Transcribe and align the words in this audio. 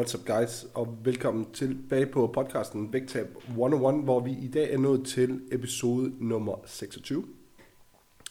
What's 0.00 0.14
up 0.14 0.26
guys, 0.26 0.66
og 0.74 0.98
velkommen 1.04 1.46
tilbage 1.52 2.06
på 2.06 2.26
podcasten 2.26 2.92
Vægtab 2.92 3.26
101, 3.48 4.04
hvor 4.04 4.20
vi 4.20 4.30
i 4.30 4.48
dag 4.48 4.72
er 4.72 4.78
nået 4.78 5.06
til 5.06 5.40
episode 5.52 6.12
nummer 6.18 6.54
26. 6.66 7.24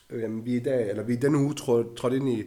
Øhm, 0.10 0.46
vi, 0.46 0.54
er 0.54 0.60
i 0.60 0.64
dag, 0.64 0.90
eller 0.90 1.04
vi 1.04 1.14
er 1.14 1.20
denne 1.20 1.38
uge 1.38 1.54
trådt, 1.54 1.96
trådt 1.96 2.14
ind 2.14 2.30
i, 2.30 2.44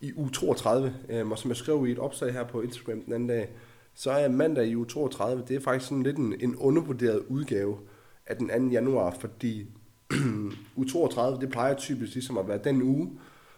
i 0.00 0.12
uge 0.16 0.30
32, 0.30 0.94
øhm, 1.08 1.32
og 1.32 1.38
som 1.38 1.48
jeg 1.48 1.56
skrev 1.56 1.86
i 1.86 1.92
et 1.92 1.98
opslag 1.98 2.32
her 2.32 2.44
på 2.44 2.60
Instagram 2.60 3.00
den 3.00 3.12
anden 3.12 3.28
dag, 3.28 3.48
så 3.94 4.10
er 4.10 4.28
mandag 4.28 4.66
i 4.66 4.76
uge 4.76 4.86
32, 4.86 5.44
det 5.48 5.56
er 5.56 5.60
faktisk 5.60 5.88
sådan 5.88 6.02
lidt 6.02 6.16
en, 6.16 6.34
en 6.40 6.56
undervurderet 6.56 7.22
udgave 7.28 7.76
af 8.26 8.36
den 8.36 8.48
2. 8.48 8.72
januar, 8.72 9.16
fordi 9.20 9.66
uge 10.76 10.88
32, 10.92 11.40
det 11.40 11.50
plejer 11.50 11.74
typisk 11.74 12.14
ligesom 12.14 12.38
at 12.38 12.48
være 12.48 12.60
den 12.64 12.82
uge, 12.82 13.10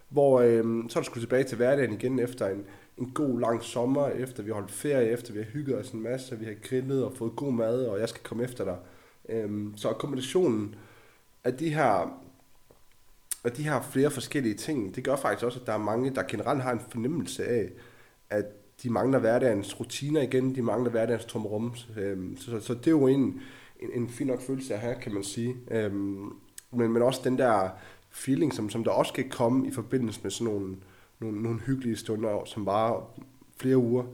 hvor 0.09 0.41
øhm, 0.41 0.89
så 0.89 0.99
er 0.99 1.03
du 1.03 1.07
skulle 1.07 1.25
tilbage 1.25 1.45
til 1.45 1.57
hverdagen 1.57 1.93
igen 1.93 2.19
efter 2.19 2.49
en, 2.49 2.65
en 2.99 3.11
god 3.11 3.41
lang 3.41 3.63
sommer, 3.63 4.09
efter 4.09 4.43
vi 4.43 4.51
har 4.51 4.55
holdt 4.55 4.71
ferie, 4.71 5.09
efter 5.11 5.33
vi 5.33 5.39
har 5.39 5.47
hygget 5.47 5.79
os 5.79 5.91
en 5.91 6.03
masse, 6.03 6.39
vi 6.39 6.45
har 6.45 6.55
grillet 6.63 7.05
og 7.05 7.17
fået 7.17 7.37
god 7.37 7.53
mad, 7.53 7.87
og 7.87 8.01
jeg 8.01 8.09
skal 8.09 8.23
komme 8.23 8.45
efter 8.45 8.65
dig. 8.65 8.77
Øhm, 9.29 9.73
så 9.77 9.93
kombinationen 9.93 10.75
af 11.45 11.55
de 11.55 11.75
her 11.75 12.21
og 13.45 13.57
de 13.57 13.63
her 13.63 13.83
flere 13.83 14.11
forskellige 14.11 14.55
ting, 14.55 14.97
det 14.97 15.05
gør 15.05 15.17
faktisk 15.17 15.45
også, 15.45 15.61
at 15.61 15.67
der 15.67 15.73
er 15.73 15.79
mange, 15.79 16.15
der 16.15 16.23
generelt 16.29 16.63
har 16.63 16.73
en 16.73 16.81
fornemmelse 16.91 17.45
af, 17.45 17.71
at 18.31 18.45
de 18.83 18.91
mangler 18.91 19.19
hverdagens 19.19 19.81
rutiner 19.81 20.23
igen, 20.23 20.55
de 20.55 20.63
mangler 20.63 20.91
hverdagens 20.91 21.25
tomrum. 21.25 21.75
Øhm, 21.97 22.37
så, 22.37 22.51
så, 22.51 22.61
så 22.61 22.75
det 22.75 22.87
er 22.87 22.91
jo 22.91 23.07
en, 23.07 23.41
en, 23.81 23.91
en 23.95 24.09
fin 24.09 24.27
nok 24.27 24.41
følelse 24.41 24.75
at 24.75 24.81
have, 24.81 24.95
kan 25.03 25.15
man 25.15 25.25
sige. 25.25 25.57
Øhm, 25.71 26.33
men, 26.73 26.93
men 26.93 27.03
også 27.03 27.21
den 27.25 27.39
der 27.39 27.69
feeling, 28.11 28.55
som, 28.55 28.71
som 28.71 28.85
der 28.85 28.91
også 28.91 29.13
kan 29.13 29.29
komme 29.29 29.69
i 29.69 29.71
forbindelse 29.71 30.21
med 30.23 30.31
sådan 30.31 30.53
nogle, 30.53 30.77
nogle, 31.21 31.43
nogle 31.43 31.61
hyggelige 31.61 31.97
stunder, 31.97 32.45
som 32.45 32.67
var 32.67 33.07
flere 33.57 33.77
uger. 33.77 34.05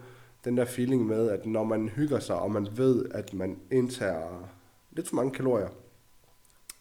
Den 0.44 0.56
der 0.56 0.64
feeling 0.64 1.06
med, 1.06 1.28
at 1.30 1.46
når 1.46 1.64
man 1.64 1.88
hygger 1.88 2.20
sig, 2.20 2.36
og 2.36 2.50
man 2.50 2.68
ved, 2.76 3.06
at 3.10 3.34
man 3.34 3.58
indtager 3.72 4.48
lidt 4.90 5.08
for 5.08 5.16
mange 5.16 5.30
kalorier, 5.30 5.68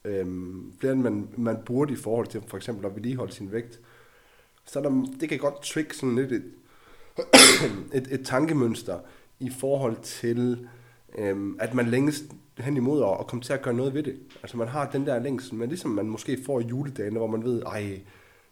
øhm, 0.06 0.74
flere 0.80 0.94
end 0.94 1.02
man, 1.02 1.30
man 1.38 1.58
burde 1.66 1.94
i 1.94 1.96
forhold 1.96 2.28
til 2.28 2.42
for 2.48 2.58
eksempel 2.58 2.86
at 2.86 2.96
vedligeholde 2.96 3.34
sin 3.34 3.52
vægt, 3.52 3.80
så 4.66 4.82
der, 4.82 5.06
det 5.20 5.30
kan 5.30 5.40
godt 5.40 5.62
trick 5.62 5.94
sådan 5.94 6.16
lidt 6.16 6.32
et, 6.32 6.44
et, 7.98 8.08
et 8.12 8.26
tankemønster 8.26 9.00
i 9.40 9.50
forhold 9.60 9.98
til, 10.04 10.68
øhm, 11.18 11.58
at 11.60 11.74
man 11.74 11.88
længes 11.88 12.24
hen 12.58 12.78
imod 12.78 13.04
at, 13.04 13.20
at 13.20 13.28
komme 13.28 13.44
til 13.44 13.54
at 13.54 13.62
gøre 13.62 13.74
noget 13.74 13.94
ved 13.94 14.04
det. 14.04 14.20
Altså 14.44 14.58
man 14.58 14.68
har 14.68 14.92
den 14.92 15.06
der 15.06 15.20
længsel, 15.20 15.56
men 15.56 15.70
ligesom 15.70 15.92
man 15.92 16.08
måske 16.08 16.44
får 16.46 16.60
i 16.60 16.64
juledagene, 16.64 17.18
hvor 17.18 17.28
man 17.28 17.44
ved, 17.44 17.64
ej, 17.64 18.02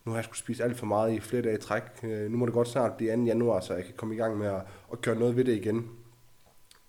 nu 0.05 0.11
har 0.11 0.17
jeg 0.17 0.25
skulle 0.25 0.39
spise 0.39 0.63
alt 0.63 0.77
for 0.77 0.85
meget 0.85 1.13
i 1.13 1.19
flere 1.19 1.41
dage 1.41 1.55
i 1.55 1.61
træk. 1.61 1.83
Øh, 2.03 2.31
nu 2.31 2.37
må 2.37 2.45
det 2.45 2.53
godt 2.53 2.67
snart 2.67 2.97
blive 2.97 3.15
2. 3.15 3.23
januar, 3.23 3.59
så 3.59 3.73
jeg 3.73 3.85
kan 3.85 3.93
komme 3.97 4.15
i 4.15 4.17
gang 4.17 4.37
med 4.37 4.47
at, 4.47 4.61
at 4.91 5.01
gøre 5.01 5.19
noget 5.19 5.35
ved 5.35 5.43
det 5.45 5.55
igen. 5.55 5.89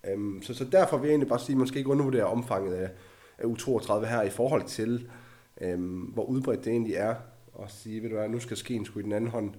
Øhm, 0.09 0.43
så, 0.43 0.55
så 0.55 0.65
derfor 0.65 0.97
vil 0.97 1.07
jeg 1.07 1.13
egentlig 1.13 1.29
bare 1.29 1.39
sige, 1.39 1.55
at 1.55 1.59
man 1.59 1.67
skal 1.67 1.79
ikke 1.79 1.91
undervurdere 1.91 2.25
omfanget 2.25 2.75
af, 2.75 2.91
af 3.39 3.45
U32 3.45 4.07
her 4.07 4.23
i 4.23 4.31
forhold 4.31 4.65
til, 4.65 5.11
øhm, 5.61 6.01
hvor 6.01 6.25
udbredt 6.25 6.65
det 6.65 6.71
egentlig 6.71 6.95
er 6.95 7.15
at 7.63 7.71
sige, 7.71 8.03
ved 8.03 8.09
du 8.09 8.17
hvad, 8.17 8.29
nu 8.29 8.41
skal 8.41 8.57
skeen 8.57 8.85
sgu 8.85 8.99
i 8.99 9.03
den 9.03 9.13
anden 9.13 9.31
hånd. 9.31 9.55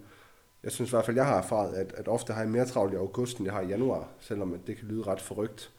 Jeg 0.63 0.71
synes 0.71 0.89
i 0.89 0.93
hvert 0.93 1.05
fald, 1.05 1.17
jeg 1.17 1.25
har 1.25 1.37
erfaret, 1.37 1.73
at, 1.73 1.93
at 1.97 2.07
ofte 2.07 2.33
har 2.33 2.41
jeg 2.41 2.49
mere 2.49 2.65
travlt 2.65 2.93
i 2.93 2.97
august, 2.97 3.37
end 3.37 3.45
jeg 3.45 3.53
har 3.53 3.61
i 3.61 3.67
januar, 3.67 4.09
selvom 4.19 4.53
at 4.53 4.59
det 4.67 4.77
kan 4.77 4.87
lyde 4.87 5.03
ret 5.03 5.21
forrygt. 5.21 5.71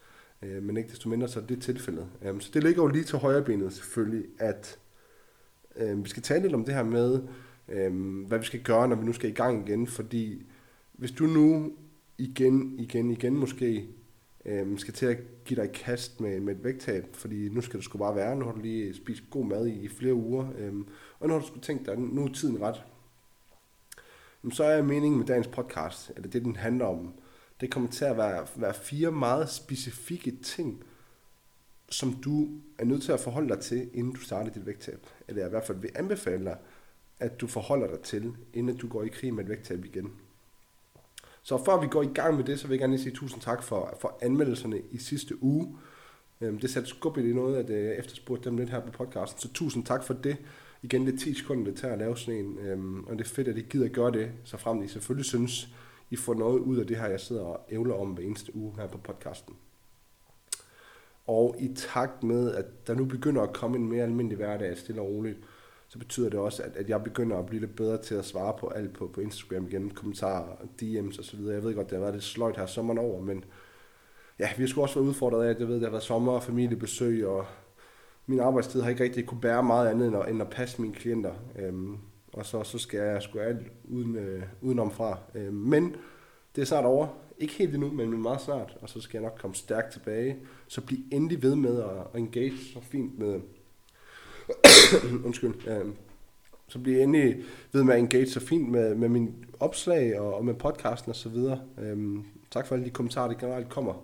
Øh, 0.42 0.62
men 0.62 0.76
ikke 0.76 0.90
desto 0.90 1.08
mindre, 1.08 1.28
så 1.28 1.40
er 1.40 1.44
det 1.44 1.62
tilfældet. 1.62 2.06
Øhm, 2.22 2.40
så 2.40 2.50
det 2.54 2.64
ligger 2.64 2.82
jo 2.82 2.88
lige 2.88 3.04
til 3.04 3.18
højrebenet 3.18 3.72
selvfølgelig, 3.72 4.24
at 4.38 4.78
øh, 5.76 6.04
vi 6.04 6.08
skal 6.08 6.22
tale 6.22 6.42
lidt 6.42 6.54
om 6.54 6.64
det 6.64 6.74
her 6.74 6.82
med, 6.82 7.22
øh, 7.68 8.26
hvad 8.26 8.38
vi 8.38 8.44
skal 8.44 8.62
gøre, 8.62 8.88
når 8.88 8.96
vi 8.96 9.04
nu 9.04 9.12
skal 9.12 9.30
i 9.30 9.32
gang 9.32 9.68
igen, 9.68 9.86
fordi 9.86 10.46
hvis 10.92 11.10
du 11.10 11.24
nu 11.24 11.72
igen, 12.18 12.78
igen, 12.78 13.10
igen 13.10 13.38
måske 13.38 13.88
øh, 14.44 14.78
skal 14.78 14.94
til 14.94 15.06
at 15.06 15.44
give 15.44 15.60
dig 15.60 15.64
et 15.64 15.72
kast 15.72 16.20
med, 16.20 16.40
med 16.40 16.56
et 16.56 16.64
vægttab, 16.64 17.06
fordi 17.12 17.48
nu 17.48 17.60
skal 17.60 17.78
du 17.80 17.84
sgu 17.84 17.98
bare 17.98 18.16
være, 18.16 18.36
nu 18.36 18.44
har 18.44 18.52
du 18.52 18.60
lige 18.60 18.94
spist 18.94 19.22
god 19.30 19.44
mad 19.44 19.66
i, 19.66 19.72
i 19.72 19.88
flere 19.88 20.14
uger, 20.14 20.48
øh, 20.58 20.74
og 21.20 21.28
nu 21.28 21.32
har 21.32 21.40
du 21.40 21.46
sgu 21.46 21.58
tænkt 21.58 21.86
dig, 21.86 21.98
nu 21.98 22.24
er 22.24 22.32
tiden 22.32 22.60
ret. 22.60 22.82
Jamen, 24.42 24.52
så 24.52 24.64
er 24.64 24.82
meningen 24.82 25.18
med 25.18 25.26
dagens 25.26 25.46
podcast, 25.46 26.12
eller 26.16 26.30
det 26.30 26.44
den 26.44 26.56
handler 26.56 26.84
om, 26.84 27.12
det 27.60 27.70
kommer 27.70 27.90
til 27.90 28.04
at 28.04 28.16
være, 28.16 28.46
være 28.56 28.74
fire 28.74 29.12
meget 29.12 29.50
specifikke 29.50 30.36
ting, 30.42 30.84
som 31.88 32.12
du 32.12 32.48
er 32.78 32.84
nødt 32.84 33.02
til 33.02 33.12
at 33.12 33.20
forholde 33.20 33.48
dig 33.48 33.60
til, 33.60 33.90
inden 33.94 34.12
du 34.12 34.20
starter 34.20 34.52
dit 34.52 34.66
vægttab. 34.66 35.06
Eller 35.28 35.42
jeg 35.42 35.48
i 35.48 35.50
hvert 35.50 35.64
fald 35.64 35.78
vil 35.78 35.90
anbefale 35.94 36.44
dig, 36.44 36.56
at 37.20 37.40
du 37.40 37.46
forholder 37.46 37.86
dig 37.86 38.00
til, 38.00 38.32
inden 38.54 38.76
du 38.76 38.88
går 38.88 39.02
i 39.02 39.08
krig 39.08 39.34
med 39.34 39.44
et 39.44 39.50
vægttab 39.50 39.84
igen. 39.84 40.12
Så 41.42 41.64
før 41.64 41.80
vi 41.80 41.86
går 41.86 42.02
i 42.02 42.12
gang 42.14 42.36
med 42.36 42.44
det, 42.44 42.60
så 42.60 42.66
vil 42.66 42.74
jeg 42.74 42.80
gerne 42.80 42.92
lige 42.92 43.02
sige 43.02 43.16
tusind 43.16 43.42
tak 43.42 43.62
for, 43.62 43.96
for 44.00 44.18
anmeldelserne 44.22 44.82
i 44.90 44.98
sidste 44.98 45.42
uge. 45.42 45.78
Øhm, 46.40 46.58
det 46.58 46.70
satte 46.70 46.88
skub 46.88 47.18
i 47.18 47.32
noget, 47.32 47.56
at 47.56 47.70
jeg 47.70 47.98
efterspurgte 47.98 48.50
dem 48.50 48.58
lidt 48.58 48.70
her 48.70 48.80
på 48.80 48.90
podcasten, 48.90 49.40
så 49.40 49.52
tusind 49.52 49.84
tak 49.84 50.04
for 50.04 50.14
det. 50.14 50.36
Igen, 50.82 51.06
det 51.06 51.14
er 51.14 51.18
10 51.18 51.34
sekunder, 51.34 51.64
det 51.64 51.80
tager 51.80 51.92
at 51.92 51.98
lave 51.98 52.16
sådan 52.16 52.40
en, 52.40 52.58
øhm, 52.58 53.04
og 53.04 53.18
det 53.18 53.24
er 53.24 53.28
fedt, 53.28 53.48
at 53.48 53.58
I 53.58 53.60
gider 53.60 53.88
gøre 53.88 54.12
det, 54.12 54.30
så 54.44 54.56
frem 54.56 54.82
I 54.82 54.88
selvfølgelig 54.88 55.24
synes, 55.24 55.68
I 56.10 56.16
får 56.16 56.34
noget 56.34 56.58
ud 56.58 56.76
af 56.76 56.86
det 56.86 56.96
her, 56.96 57.06
jeg 57.06 57.20
sidder 57.20 57.42
og 57.42 57.66
ævler 57.70 57.94
om 57.94 58.08
hver 58.08 58.24
eneste 58.24 58.56
uge 58.56 58.72
her 58.76 58.86
på 58.86 58.98
podcasten. 58.98 59.54
Og 61.26 61.56
i 61.58 61.74
takt 61.74 62.22
med, 62.22 62.54
at 62.54 62.86
der 62.86 62.94
nu 62.94 63.04
begynder 63.04 63.42
at 63.42 63.52
komme 63.52 63.76
en 63.76 63.88
mere 63.88 64.02
almindelig 64.02 64.36
hverdag, 64.36 64.78
stille 64.78 65.00
og 65.00 65.08
roligt, 65.08 65.38
så 65.96 65.98
betyder 65.98 66.30
det 66.30 66.38
også, 66.38 66.62
at, 66.62 66.76
at 66.76 66.88
jeg 66.88 67.04
begynder 67.04 67.36
at 67.38 67.46
blive 67.46 67.60
lidt 67.60 67.76
bedre 67.76 68.02
til 68.02 68.14
at 68.14 68.24
svare 68.24 68.54
på 68.60 68.68
alt 68.68 68.92
på, 68.92 69.10
på 69.14 69.20
Instagram 69.20 69.66
igen, 69.66 69.90
kommentarer, 69.90 70.56
DM's 70.82 71.20
osv. 71.20 71.40
Jeg 71.40 71.64
ved 71.64 71.74
godt, 71.74 71.90
det 71.90 71.96
har 71.96 72.00
været 72.00 72.14
lidt 72.14 72.24
sløjt 72.24 72.56
her 72.56 72.66
sommeren 72.66 72.98
over, 72.98 73.20
men 73.20 73.44
ja, 74.38 74.48
vi 74.56 74.62
har 74.62 74.68
sgu 74.68 74.82
også 74.82 74.94
været 74.94 75.08
udfordret 75.08 75.44
af, 75.44 75.50
at 75.50 75.60
jeg 75.60 75.68
ved, 75.68 75.74
at 75.74 75.80
det 75.80 75.86
har 75.86 75.90
været 75.90 76.02
sommer 76.02 76.32
og 76.32 76.42
familiebesøg, 76.42 77.26
og 77.26 77.46
min 78.26 78.40
arbejdstid 78.40 78.82
har 78.82 78.90
ikke 78.90 79.04
rigtig 79.04 79.26
kunne 79.26 79.40
bære 79.40 79.62
meget 79.62 79.88
andet 79.88 80.06
end 80.06 80.16
at, 80.16 80.28
end 80.28 80.42
at 80.42 80.50
passe 80.50 80.82
mine 80.82 80.94
klienter. 80.94 81.32
Øhm, 81.58 81.96
og 82.32 82.46
så, 82.46 82.62
så 82.62 82.78
skal 82.78 83.00
jeg 83.00 83.22
sgu 83.22 83.38
alt 83.38 83.66
uden, 83.84 84.16
øh, 84.16 84.42
udenom 84.60 84.90
fra. 84.90 85.18
Øhm, 85.34 85.54
men 85.54 85.96
det 86.56 86.62
er 86.62 86.66
snart 86.66 86.84
over. 86.84 87.06
Ikke 87.38 87.54
helt 87.54 87.74
endnu, 87.74 87.90
men 87.90 88.22
meget 88.22 88.40
snart. 88.40 88.78
Og 88.80 88.88
så 88.88 89.00
skal 89.00 89.18
jeg 89.18 89.30
nok 89.30 89.38
komme 89.40 89.54
stærkt 89.54 89.92
tilbage. 89.92 90.36
Så 90.68 90.80
bliv 90.80 90.98
endelig 91.12 91.42
ved 91.42 91.56
med 91.56 91.82
at, 91.82 91.90
at 92.14 92.20
engage 92.20 92.58
så 92.74 92.80
fint 92.80 93.18
med, 93.18 93.40
undskyld, 95.26 95.68
øh, 95.68 95.86
så 96.68 96.78
bliver 96.78 96.98
jeg 96.98 97.04
endelig 97.04 97.44
ved 97.72 97.84
med 97.84 97.94
at 97.94 98.00
engage 98.00 98.30
så 98.30 98.40
fint 98.40 98.70
med, 98.70 98.94
med 98.94 99.08
min 99.08 99.44
opslag 99.60 100.20
og, 100.20 100.34
og 100.34 100.44
med 100.44 100.54
podcasten 100.54 101.10
og 101.10 101.16
så 101.16 101.28
videre. 101.28 101.60
Øhm, 101.78 102.24
tak 102.50 102.66
for 102.66 102.74
alle 102.74 102.84
de 102.84 102.90
kommentarer, 102.90 103.28
der 103.28 103.38
generelt 103.38 103.68
kommer. 103.68 103.94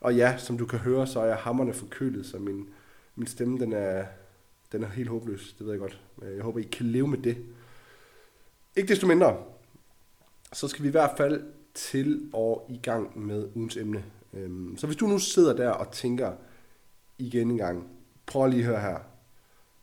Og 0.00 0.16
ja, 0.16 0.36
som 0.38 0.58
du 0.58 0.66
kan 0.66 0.78
høre, 0.78 1.06
så 1.06 1.20
er 1.20 1.24
jeg 1.24 1.36
hammerne 1.36 1.74
forkølet, 1.74 2.26
så 2.26 2.38
min, 2.38 2.68
min 3.16 3.26
stemme 3.26 3.58
den 3.58 3.72
er, 3.72 4.04
den 4.72 4.82
er 4.82 4.88
helt 4.88 5.08
håbløs, 5.08 5.54
det 5.58 5.66
ved 5.66 5.72
jeg 5.72 5.80
godt. 5.80 6.00
Øh, 6.22 6.36
jeg 6.36 6.42
håber, 6.42 6.60
I 6.60 6.62
kan 6.62 6.86
leve 6.86 7.08
med 7.08 7.18
det. 7.18 7.36
Ikke 8.76 8.88
desto 8.88 9.06
mindre, 9.06 9.36
så 10.52 10.68
skal 10.68 10.82
vi 10.82 10.88
i 10.88 10.90
hvert 10.90 11.14
fald 11.16 11.42
til 11.74 12.30
og 12.32 12.66
i 12.68 12.80
gang 12.82 13.26
med 13.26 13.48
ugens 13.54 13.76
emne. 13.76 14.04
Øhm, 14.34 14.76
så 14.76 14.86
hvis 14.86 14.96
du 14.96 15.06
nu 15.06 15.18
sidder 15.18 15.56
der 15.56 15.70
og 15.70 15.92
tænker 15.92 16.32
igen 17.18 17.50
en 17.50 17.56
gang, 17.56 17.88
prøv 18.26 18.48
lige 18.48 18.62
at 18.62 18.66
høre 18.66 18.80
her, 18.80 19.09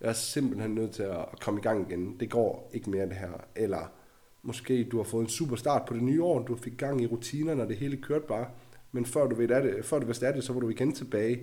jeg 0.01 0.09
er 0.09 0.13
simpelthen 0.13 0.75
nødt 0.75 0.91
til 0.91 1.03
at 1.03 1.25
komme 1.41 1.59
i 1.59 1.63
gang 1.63 1.91
igen. 1.91 2.17
Det 2.19 2.29
går 2.29 2.69
ikke 2.73 2.89
mere 2.89 3.05
det 3.05 3.15
her. 3.15 3.45
Eller 3.55 3.91
måske 4.41 4.83
du 4.83 4.97
har 4.97 5.03
fået 5.03 5.23
en 5.23 5.29
super 5.29 5.55
start 5.55 5.85
på 5.85 5.93
det 5.93 6.03
nye 6.03 6.23
år, 6.23 6.43
du 6.43 6.55
fik 6.55 6.77
gang 6.77 7.01
i 7.01 7.07
rutinerne, 7.07 7.61
og 7.61 7.69
det 7.69 7.77
hele 7.77 7.97
kørte 7.97 8.25
bare. 8.27 8.47
Men 8.91 9.05
før 9.05 9.27
du 9.27 9.35
ved 9.35 9.47
det, 9.47 9.85
før 9.85 9.99
du 9.99 10.05
vidste 10.05 10.27
af 10.27 10.33
det, 10.33 10.43
så 10.43 10.53
var 10.53 10.59
du 10.59 10.69
igen 10.69 10.91
tilbage 10.91 11.41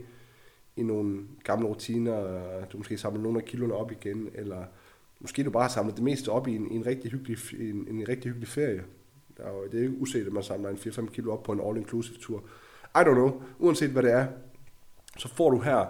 i 0.76 0.82
nogle 0.82 1.20
gamle 1.44 1.68
rutiner. 1.68 2.64
Du 2.72 2.76
måske 2.76 2.98
samler 2.98 3.22
nogle 3.22 3.38
af 3.38 3.44
kiloene 3.44 3.74
op 3.74 3.92
igen, 3.92 4.28
eller 4.34 4.64
måske 5.20 5.44
du 5.44 5.50
bare 5.50 5.62
har 5.62 5.68
samlet 5.68 5.96
det 5.96 6.04
meste 6.04 6.28
op 6.28 6.48
i 6.48 6.56
en, 6.56 6.70
en, 6.70 6.86
rigtig, 6.86 7.10
hyggelig, 7.10 7.38
en, 7.70 7.88
en 7.88 8.08
rigtig 8.08 8.30
hyggelig 8.30 8.48
ferie. 8.48 8.84
Der 9.36 9.44
er 9.44 9.52
jo, 9.52 9.66
det 9.72 9.78
er 9.78 9.82
ikke 9.82 9.98
uset, 9.98 10.26
at 10.26 10.32
man 10.32 10.42
samler 10.42 10.70
en 10.70 10.76
4-5 10.76 11.06
kilo 11.10 11.32
op 11.32 11.42
på 11.42 11.52
en 11.52 11.60
all-inclusive 11.60 12.20
tur. 12.20 12.44
I 12.94 12.98
don't 12.98 13.14
know. 13.14 13.42
Uanset 13.58 13.90
hvad 13.90 14.02
det 14.02 14.12
er, 14.12 14.26
så 15.18 15.28
får 15.28 15.50
du 15.50 15.58
her 15.58 15.86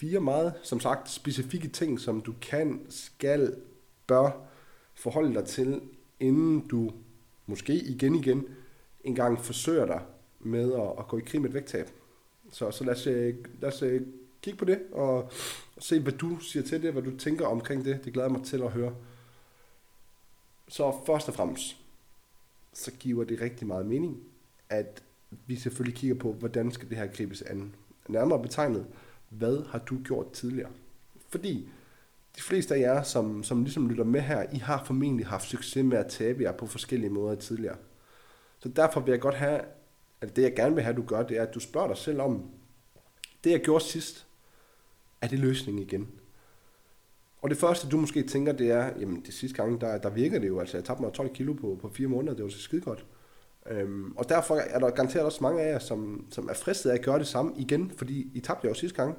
fire 0.00 0.20
meget, 0.20 0.54
som 0.62 0.80
sagt, 0.80 1.10
specifikke 1.10 1.68
ting, 1.68 2.00
som 2.00 2.20
du 2.20 2.34
kan, 2.40 2.86
skal, 2.88 3.56
bør 4.06 4.30
forholde 4.94 5.34
dig 5.34 5.44
til, 5.44 5.80
inden 6.20 6.68
du 6.68 6.90
måske 7.46 7.74
igen 7.74 8.14
igen 8.14 8.46
engang 9.04 9.38
forsøger 9.38 9.86
dig 9.86 10.02
med 10.40 10.72
at, 10.72 10.92
at 10.98 11.08
gå 11.08 11.18
i 11.18 11.22
krig 11.26 11.40
med 11.40 11.48
et 11.48 11.54
vægttab. 11.54 11.90
Så, 12.52 12.70
så 12.70 12.84
lad 12.84 12.94
os, 12.94 13.06
øh, 13.06 13.34
lad 13.60 13.72
os 13.72 13.82
øh, 13.82 14.02
kigge 14.42 14.58
på 14.58 14.64
det 14.64 14.82
og 14.92 15.30
se, 15.78 16.00
hvad 16.00 16.12
du 16.12 16.38
siger 16.38 16.62
til 16.62 16.82
det, 16.82 16.92
hvad 16.92 17.02
du 17.02 17.16
tænker 17.16 17.46
omkring 17.46 17.84
det. 17.84 18.04
Det 18.04 18.12
glæder 18.12 18.28
mig 18.28 18.44
til 18.44 18.62
at 18.62 18.70
høre. 18.70 18.94
Så 20.68 20.94
først 21.06 21.28
og 21.28 21.34
fremmest, 21.34 21.76
så 22.72 22.90
giver 22.90 23.24
det 23.24 23.40
rigtig 23.40 23.66
meget 23.66 23.86
mening, 23.86 24.22
at 24.68 25.02
vi 25.46 25.56
selvfølgelig 25.56 25.96
kigger 25.98 26.16
på, 26.16 26.32
hvordan 26.32 26.72
skal 26.72 26.88
det 26.88 26.96
her 26.96 27.06
gribes 27.06 27.42
an. 27.42 27.74
Nærmere 28.08 28.42
betegnet, 28.42 28.86
hvad 29.38 29.66
har 29.70 29.78
du 29.78 29.98
gjort 30.04 30.32
tidligere? 30.32 30.70
Fordi 31.28 31.68
de 32.36 32.42
fleste 32.42 32.74
af 32.74 32.80
jer, 32.80 33.02
som, 33.02 33.42
som 33.42 33.62
ligesom 33.62 33.88
lytter 33.88 34.04
med 34.04 34.20
her, 34.20 34.46
I 34.52 34.58
har 34.58 34.84
formentlig 34.84 35.26
haft 35.26 35.48
succes 35.48 35.84
med 35.84 35.98
at 35.98 36.06
tabe 36.06 36.42
jer 36.42 36.52
på 36.52 36.66
forskellige 36.66 37.10
måder 37.10 37.34
tidligere. 37.34 37.76
Så 38.58 38.68
derfor 38.68 39.00
vil 39.00 39.10
jeg 39.10 39.20
godt 39.20 39.34
have, 39.34 39.60
at 40.20 40.36
det 40.36 40.42
jeg 40.42 40.54
gerne 40.56 40.74
vil 40.74 40.84
have, 40.84 40.92
at 40.92 40.96
du 40.96 41.02
gør, 41.02 41.22
det 41.22 41.38
er, 41.38 41.42
at 41.42 41.54
du 41.54 41.60
spørger 41.60 41.88
dig 41.88 41.96
selv 41.96 42.20
om, 42.20 42.50
det 43.44 43.50
jeg 43.50 43.60
gjorde 43.60 43.84
sidst, 43.84 44.26
er 45.20 45.28
det 45.28 45.38
løsningen 45.38 45.82
igen? 45.82 46.08
Og 47.42 47.50
det 47.50 47.58
første, 47.58 47.88
du 47.88 47.96
måske 47.96 48.22
tænker, 48.22 48.52
det 48.52 48.70
er, 48.70 48.90
jamen 49.00 49.22
det 49.26 49.34
sidste 49.34 49.56
gang, 49.56 49.80
der, 49.80 49.98
der 49.98 50.10
virkede 50.10 50.40
det 50.40 50.48
jo, 50.48 50.60
altså 50.60 50.76
jeg 50.76 50.84
tabte 50.84 51.02
mig 51.02 51.12
12 51.12 51.34
kilo 51.34 51.52
på, 51.52 51.78
på 51.80 51.88
fire 51.88 52.08
måneder, 52.08 52.34
det 52.34 52.44
var 52.44 52.50
så 52.50 52.60
skide 52.60 52.80
godt. 52.80 53.06
Øhm, 53.70 54.12
og 54.16 54.28
derfor 54.28 54.54
er 54.54 54.78
der 54.78 54.90
garanteret 54.90 55.24
også 55.24 55.38
mange 55.42 55.62
af 55.62 55.72
jer, 55.72 55.78
som, 55.78 56.26
som 56.30 56.48
er 56.48 56.54
fristet 56.54 56.90
af 56.90 56.94
at 56.94 57.02
gøre 57.02 57.18
det 57.18 57.26
samme 57.26 57.52
igen, 57.56 57.92
fordi 57.96 58.30
I 58.34 58.40
tabte 58.40 58.68
jo 58.68 58.74
sidste 58.74 58.96
gang. 58.96 59.18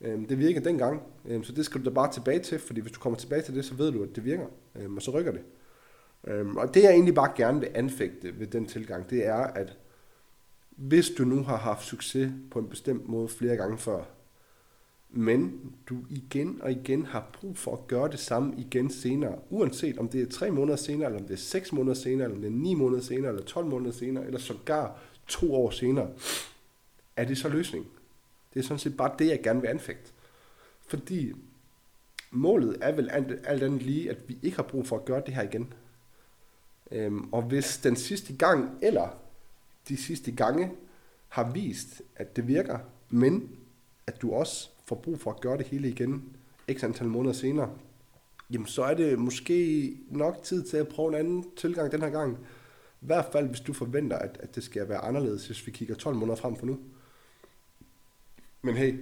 Øhm, 0.00 0.26
det 0.26 0.38
virkede 0.38 0.64
dengang, 0.64 1.02
øhm, 1.24 1.44
så 1.44 1.52
det 1.52 1.64
skal 1.64 1.80
du 1.80 1.84
da 1.84 1.94
bare 1.94 2.12
tilbage 2.12 2.38
til, 2.38 2.58
fordi 2.58 2.80
hvis 2.80 2.92
du 2.92 3.00
kommer 3.00 3.18
tilbage 3.18 3.42
til 3.42 3.54
det, 3.54 3.64
så 3.64 3.74
ved 3.74 3.92
du, 3.92 4.02
at 4.02 4.16
det 4.16 4.24
virker, 4.24 4.46
øhm, 4.74 4.96
og 4.96 5.02
så 5.02 5.10
rykker 5.10 5.32
det. 5.32 5.42
Øhm, 6.26 6.56
og 6.56 6.74
det 6.74 6.82
jeg 6.82 6.90
egentlig 6.90 7.14
bare 7.14 7.32
gerne 7.36 7.60
vil 7.60 7.68
anfægte 7.74 8.40
ved 8.40 8.46
den 8.46 8.66
tilgang, 8.66 9.10
det 9.10 9.26
er, 9.26 9.36
at 9.36 9.76
hvis 10.70 11.10
du 11.18 11.24
nu 11.24 11.42
har 11.42 11.56
haft 11.56 11.84
succes 11.84 12.32
på 12.50 12.58
en 12.58 12.68
bestemt 12.68 13.08
måde 13.08 13.28
flere 13.28 13.56
gange 13.56 13.78
før, 13.78 14.02
men 15.12 15.72
du 15.88 15.98
igen 16.10 16.58
og 16.62 16.72
igen 16.72 17.06
har 17.06 17.30
brug 17.40 17.56
for 17.56 17.72
at 17.72 17.86
gøre 17.86 18.10
det 18.10 18.18
samme 18.18 18.54
igen 18.58 18.90
senere, 18.90 19.38
uanset 19.50 19.98
om 19.98 20.08
det 20.08 20.22
er 20.22 20.30
tre 20.30 20.50
måneder 20.50 20.76
senere, 20.76 21.06
eller 21.06 21.20
om 21.20 21.26
det 21.26 21.34
er 21.34 21.38
seks 21.38 21.72
måneder 21.72 21.94
senere, 21.94 22.24
eller 22.24 22.36
om 22.36 22.42
det 22.42 22.48
er 22.48 22.56
ni 22.56 22.74
måneder 22.74 23.02
senere, 23.02 23.28
eller 23.32 23.44
12 23.44 23.66
måneder 23.66 23.92
senere, 23.92 24.26
eller 24.26 24.38
sågar 24.38 24.98
to 25.26 25.54
år 25.54 25.70
senere, 25.70 26.10
er 27.16 27.24
det 27.24 27.38
så 27.38 27.48
løsning? 27.48 27.86
Det 28.54 28.60
er 28.60 28.64
sådan 28.64 28.78
set 28.78 28.96
bare 28.96 29.14
det, 29.18 29.26
jeg 29.26 29.42
gerne 29.42 29.60
vil 29.60 29.68
anfægte. 29.68 30.12
Fordi 30.86 31.32
målet 32.30 32.78
er 32.80 32.92
vel 32.92 33.10
alt 33.10 33.62
andet 33.62 33.82
lige, 33.82 34.10
at 34.10 34.28
vi 34.28 34.38
ikke 34.42 34.56
har 34.56 34.62
brug 34.62 34.86
for 34.86 34.96
at 34.96 35.04
gøre 35.04 35.22
det 35.26 35.34
her 35.34 35.42
igen. 35.42 35.72
Øhm, 36.90 37.32
og 37.32 37.42
hvis 37.42 37.78
den 37.78 37.96
sidste 37.96 38.36
gang, 38.36 38.78
eller 38.82 39.08
de 39.88 39.96
sidste 39.96 40.32
gange, 40.32 40.70
har 41.28 41.50
vist, 41.52 42.02
at 42.16 42.36
det 42.36 42.48
virker, 42.48 42.78
men 43.08 43.56
at 44.06 44.22
du 44.22 44.32
også 44.32 44.70
får 44.90 44.96
brug 44.96 45.20
for 45.20 45.30
at 45.30 45.40
gøre 45.40 45.58
det 45.58 45.66
hele 45.66 45.88
igen, 45.88 46.36
x 46.72 46.84
antal 46.84 47.06
måneder 47.06 47.34
senere, 47.34 47.70
jamen 48.50 48.66
så 48.66 48.82
er 48.82 48.94
det 48.94 49.18
måske 49.18 49.96
nok 50.10 50.42
tid 50.42 50.62
til 50.64 50.76
at 50.76 50.88
prøve 50.88 51.08
en 51.08 51.14
anden 51.14 51.44
tilgang 51.56 51.92
den 51.92 52.02
her 52.02 52.10
gang. 52.10 52.38
I 53.02 53.06
hvert 53.06 53.26
fald, 53.32 53.48
hvis 53.48 53.60
du 53.60 53.72
forventer, 53.72 54.16
at, 54.16 54.38
at 54.40 54.54
det 54.54 54.62
skal 54.64 54.88
være 54.88 54.98
anderledes, 54.98 55.46
hvis 55.46 55.66
vi 55.66 55.72
kigger 55.72 55.94
12 55.94 56.16
måneder 56.16 56.36
frem 56.36 56.56
for 56.56 56.66
nu. 56.66 56.78
Men 58.62 58.76
hey, 58.76 58.94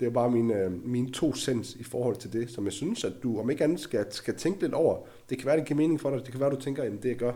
det 0.00 0.06
er 0.06 0.10
bare 0.10 0.30
mine, 0.30 0.54
øh, 0.54 0.86
mine 0.86 1.12
to 1.12 1.34
cents 1.34 1.74
i 1.74 1.82
forhold 1.82 2.16
til 2.16 2.32
det, 2.32 2.50
som 2.50 2.64
jeg 2.64 2.72
synes, 2.72 3.04
at 3.04 3.12
du 3.22 3.40
om 3.40 3.50
ikke 3.50 3.64
andet 3.64 3.80
skal, 3.80 4.06
skal 4.10 4.36
tænke 4.36 4.60
lidt 4.60 4.74
over. 4.74 5.06
Det 5.30 5.38
kan 5.38 5.46
være, 5.46 5.56
det 5.56 5.66
giver 5.66 5.76
mening 5.76 6.00
for 6.00 6.10
dig. 6.10 6.18
Det 6.18 6.30
kan 6.30 6.40
være, 6.40 6.50
du 6.50 6.60
tænker, 6.60 6.82
at 6.82 6.92
det 7.02 7.08
jeg 7.08 7.16
gør, 7.16 7.32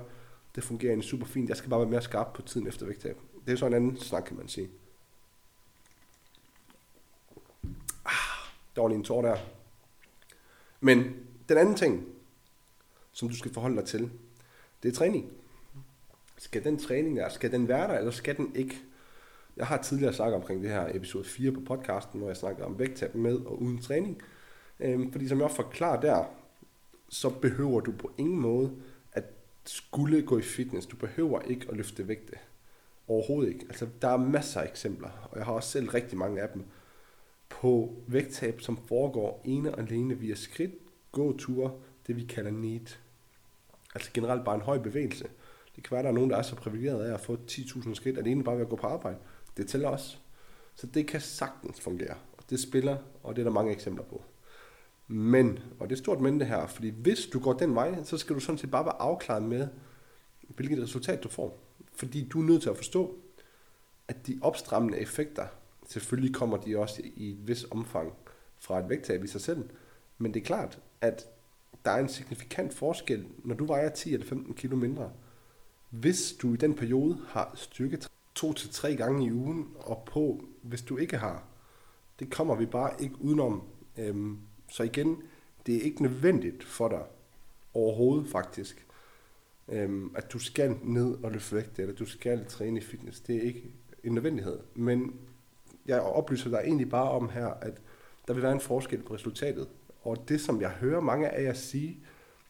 det 0.54 0.64
fungerer 0.64 0.90
egentlig 0.90 1.08
super 1.08 1.26
fint. 1.26 1.48
Jeg 1.48 1.56
skal 1.56 1.70
bare 1.70 1.80
være 1.80 1.90
mere 1.90 2.02
skarp 2.02 2.32
på 2.32 2.42
tiden 2.42 2.66
efter 2.66 2.86
vægttab. 2.86 3.16
Det 3.46 3.52
er 3.52 3.56
så 3.56 3.66
en 3.66 3.74
anden 3.74 3.96
snak, 3.96 4.22
kan 4.22 4.36
man 4.36 4.48
sige. 4.48 4.68
Der 8.76 8.82
var 8.82 8.88
lige 8.88 8.98
en 8.98 9.04
tår 9.04 9.22
der. 9.22 9.36
Men 10.80 11.16
den 11.48 11.58
anden 11.58 11.74
ting, 11.74 12.06
som 13.12 13.28
du 13.28 13.36
skal 13.36 13.52
forholde 13.52 13.76
dig 13.76 13.84
til, 13.84 14.10
det 14.82 14.88
er 14.88 14.92
træning. 14.92 15.32
Skal 16.36 16.64
den 16.64 16.78
træning 16.78 17.16
der, 17.16 17.28
skal 17.28 17.52
den 17.52 17.68
være 17.68 17.88
der, 17.88 17.98
eller 17.98 18.10
skal 18.10 18.36
den 18.36 18.56
ikke? 18.56 18.78
Jeg 19.56 19.66
har 19.66 19.82
tidligere 19.82 20.12
snakket 20.12 20.36
omkring 20.36 20.62
det 20.62 20.70
her 20.70 20.88
episode 20.94 21.24
4 21.24 21.52
på 21.52 21.60
podcasten, 21.60 22.18
hvor 22.20 22.28
jeg 22.28 22.36
snakker 22.36 22.64
om 22.64 22.78
vægttab 22.78 23.14
med 23.14 23.36
og 23.36 23.62
uden 23.62 23.78
træning. 23.78 24.22
Øhm, 24.80 25.12
fordi 25.12 25.28
som 25.28 25.40
jeg 25.40 25.50
forklarer 25.50 26.00
der, 26.00 26.24
så 27.08 27.30
behøver 27.30 27.80
du 27.80 27.92
på 27.92 28.10
ingen 28.18 28.40
måde 28.40 28.72
at 29.12 29.24
skulle 29.64 30.22
gå 30.22 30.38
i 30.38 30.42
fitness. 30.42 30.86
Du 30.86 30.96
behøver 30.96 31.40
ikke 31.40 31.66
at 31.70 31.76
løfte 31.76 32.08
vægte. 32.08 32.32
Overhovedet 33.08 33.52
ikke. 33.52 33.66
Altså, 33.68 33.88
der 34.02 34.08
er 34.08 34.16
masser 34.16 34.60
af 34.60 34.68
eksempler, 34.68 35.28
og 35.30 35.38
jeg 35.38 35.46
har 35.46 35.52
også 35.52 35.70
selv 35.70 35.88
rigtig 35.88 36.18
mange 36.18 36.42
af 36.42 36.48
dem, 36.48 36.64
på 37.60 37.94
vægttab, 38.06 38.60
som 38.60 38.78
foregår 38.88 39.42
ene 39.44 39.74
og 39.74 39.80
alene 39.80 40.18
via 40.18 40.34
skridt, 40.34 40.72
gåture, 41.12 41.72
det 42.06 42.16
vi 42.16 42.24
kalder 42.24 42.50
NEAT. 42.50 43.00
Altså 43.94 44.10
generelt 44.14 44.44
bare 44.44 44.54
en 44.54 44.60
høj 44.60 44.78
bevægelse. 44.78 45.24
Det 45.76 45.84
kan 45.84 45.90
være, 45.90 45.98
at 45.98 46.04
der 46.04 46.10
er 46.10 46.14
nogen, 46.14 46.30
der 46.30 46.36
er 46.36 46.42
så 46.42 46.56
privilegeret 46.56 47.04
af 47.04 47.14
at 47.14 47.20
få 47.20 47.38
10.000 47.50 47.94
skridt, 47.94 48.18
alene 48.18 48.44
bare 48.44 48.54
ved 48.54 48.62
at 48.62 48.68
gå 48.68 48.76
på 48.76 48.86
arbejde. 48.86 49.18
Det 49.56 49.68
tæller 49.68 49.88
også. 49.88 50.16
Så 50.74 50.86
det 50.86 51.06
kan 51.06 51.20
sagtens 51.20 51.80
fungere. 51.80 52.16
Og 52.38 52.44
det 52.50 52.60
spiller, 52.60 52.96
og 53.22 53.36
det 53.36 53.42
er 53.42 53.44
der 53.44 53.52
mange 53.52 53.72
eksempler 53.72 54.04
på. 54.04 54.22
Men, 55.08 55.58
og 55.78 55.90
det 55.90 55.94
er 55.94 55.98
stort 55.98 56.20
men 56.20 56.40
det 56.40 56.46
her, 56.46 56.66
fordi 56.66 56.88
hvis 56.88 57.26
du 57.26 57.40
går 57.40 57.52
den 57.52 57.74
vej, 57.74 58.04
så 58.04 58.18
skal 58.18 58.34
du 58.34 58.40
sådan 58.40 58.58
set 58.58 58.70
bare 58.70 58.84
være 58.84 59.02
afklaret 59.02 59.42
med, 59.42 59.68
hvilket 60.48 60.82
resultat 60.82 61.22
du 61.22 61.28
får. 61.28 61.58
Fordi 61.92 62.28
du 62.28 62.40
er 62.40 62.46
nødt 62.46 62.62
til 62.62 62.70
at 62.70 62.76
forstå, 62.76 63.18
at 64.08 64.26
de 64.26 64.38
opstrammende 64.42 64.98
effekter, 64.98 65.46
selvfølgelig 65.88 66.34
kommer 66.34 66.56
de 66.56 66.78
også 66.78 67.02
i 67.04 67.30
et 67.30 67.48
vis 67.48 67.66
omfang 67.70 68.12
fra 68.58 68.78
et 68.78 68.88
vægttab 68.88 69.24
i 69.24 69.26
sig 69.26 69.40
selv, 69.40 69.70
men 70.18 70.34
det 70.34 70.40
er 70.40 70.44
klart, 70.44 70.78
at 71.00 71.26
der 71.84 71.90
er 71.90 71.98
en 71.98 72.08
signifikant 72.08 72.74
forskel, 72.74 73.26
når 73.44 73.54
du 73.54 73.64
vejer 73.64 73.88
10 73.88 74.14
eller 74.14 74.26
15 74.26 74.54
kilo 74.54 74.76
mindre. 74.76 75.12
Hvis 75.90 76.32
du 76.42 76.54
i 76.54 76.56
den 76.56 76.74
periode 76.74 77.18
har 77.28 77.52
styrket 77.54 78.08
to 78.34 78.52
til 78.52 78.70
tre 78.70 78.96
gange 78.96 79.26
i 79.26 79.32
ugen, 79.32 79.68
og 79.76 80.02
på, 80.06 80.44
hvis 80.62 80.82
du 80.82 80.96
ikke 80.96 81.16
har. 81.16 81.44
Det 82.18 82.30
kommer 82.30 82.54
vi 82.54 82.66
bare 82.66 83.02
ikke 83.02 83.14
udenom. 83.20 83.62
Øhm, 83.96 84.38
så 84.70 84.82
igen, 84.82 85.22
det 85.66 85.76
er 85.76 85.80
ikke 85.80 86.02
nødvendigt 86.02 86.64
for 86.64 86.88
dig 86.88 87.02
overhovedet 87.74 88.28
faktisk, 88.28 88.86
øhm, 89.68 90.12
at 90.16 90.32
du 90.32 90.38
skal 90.38 90.76
ned 90.82 91.24
og 91.24 91.32
løfte 91.32 91.56
vægt, 91.56 91.78
eller 91.78 91.94
du 91.94 92.06
skal 92.06 92.46
træne 92.46 92.78
i 92.78 92.82
fitness. 92.82 93.20
Det 93.20 93.36
er 93.36 93.40
ikke 93.40 93.64
en 94.04 94.12
nødvendighed. 94.12 94.58
Men 94.74 95.20
jeg 95.88 96.00
oplyser 96.00 96.50
dig 96.50 96.60
egentlig 96.64 96.90
bare 96.90 97.10
om 97.10 97.28
her, 97.28 97.46
at 97.46 97.82
der 98.28 98.34
vil 98.34 98.42
være 98.42 98.52
en 98.52 98.60
forskel 98.60 99.02
på 99.02 99.14
resultatet. 99.14 99.68
Og 100.02 100.28
det, 100.28 100.40
som 100.40 100.60
jeg 100.60 100.70
hører 100.70 101.00
mange 101.00 101.28
af 101.28 101.42
jer 101.42 101.52
sige, 101.52 101.98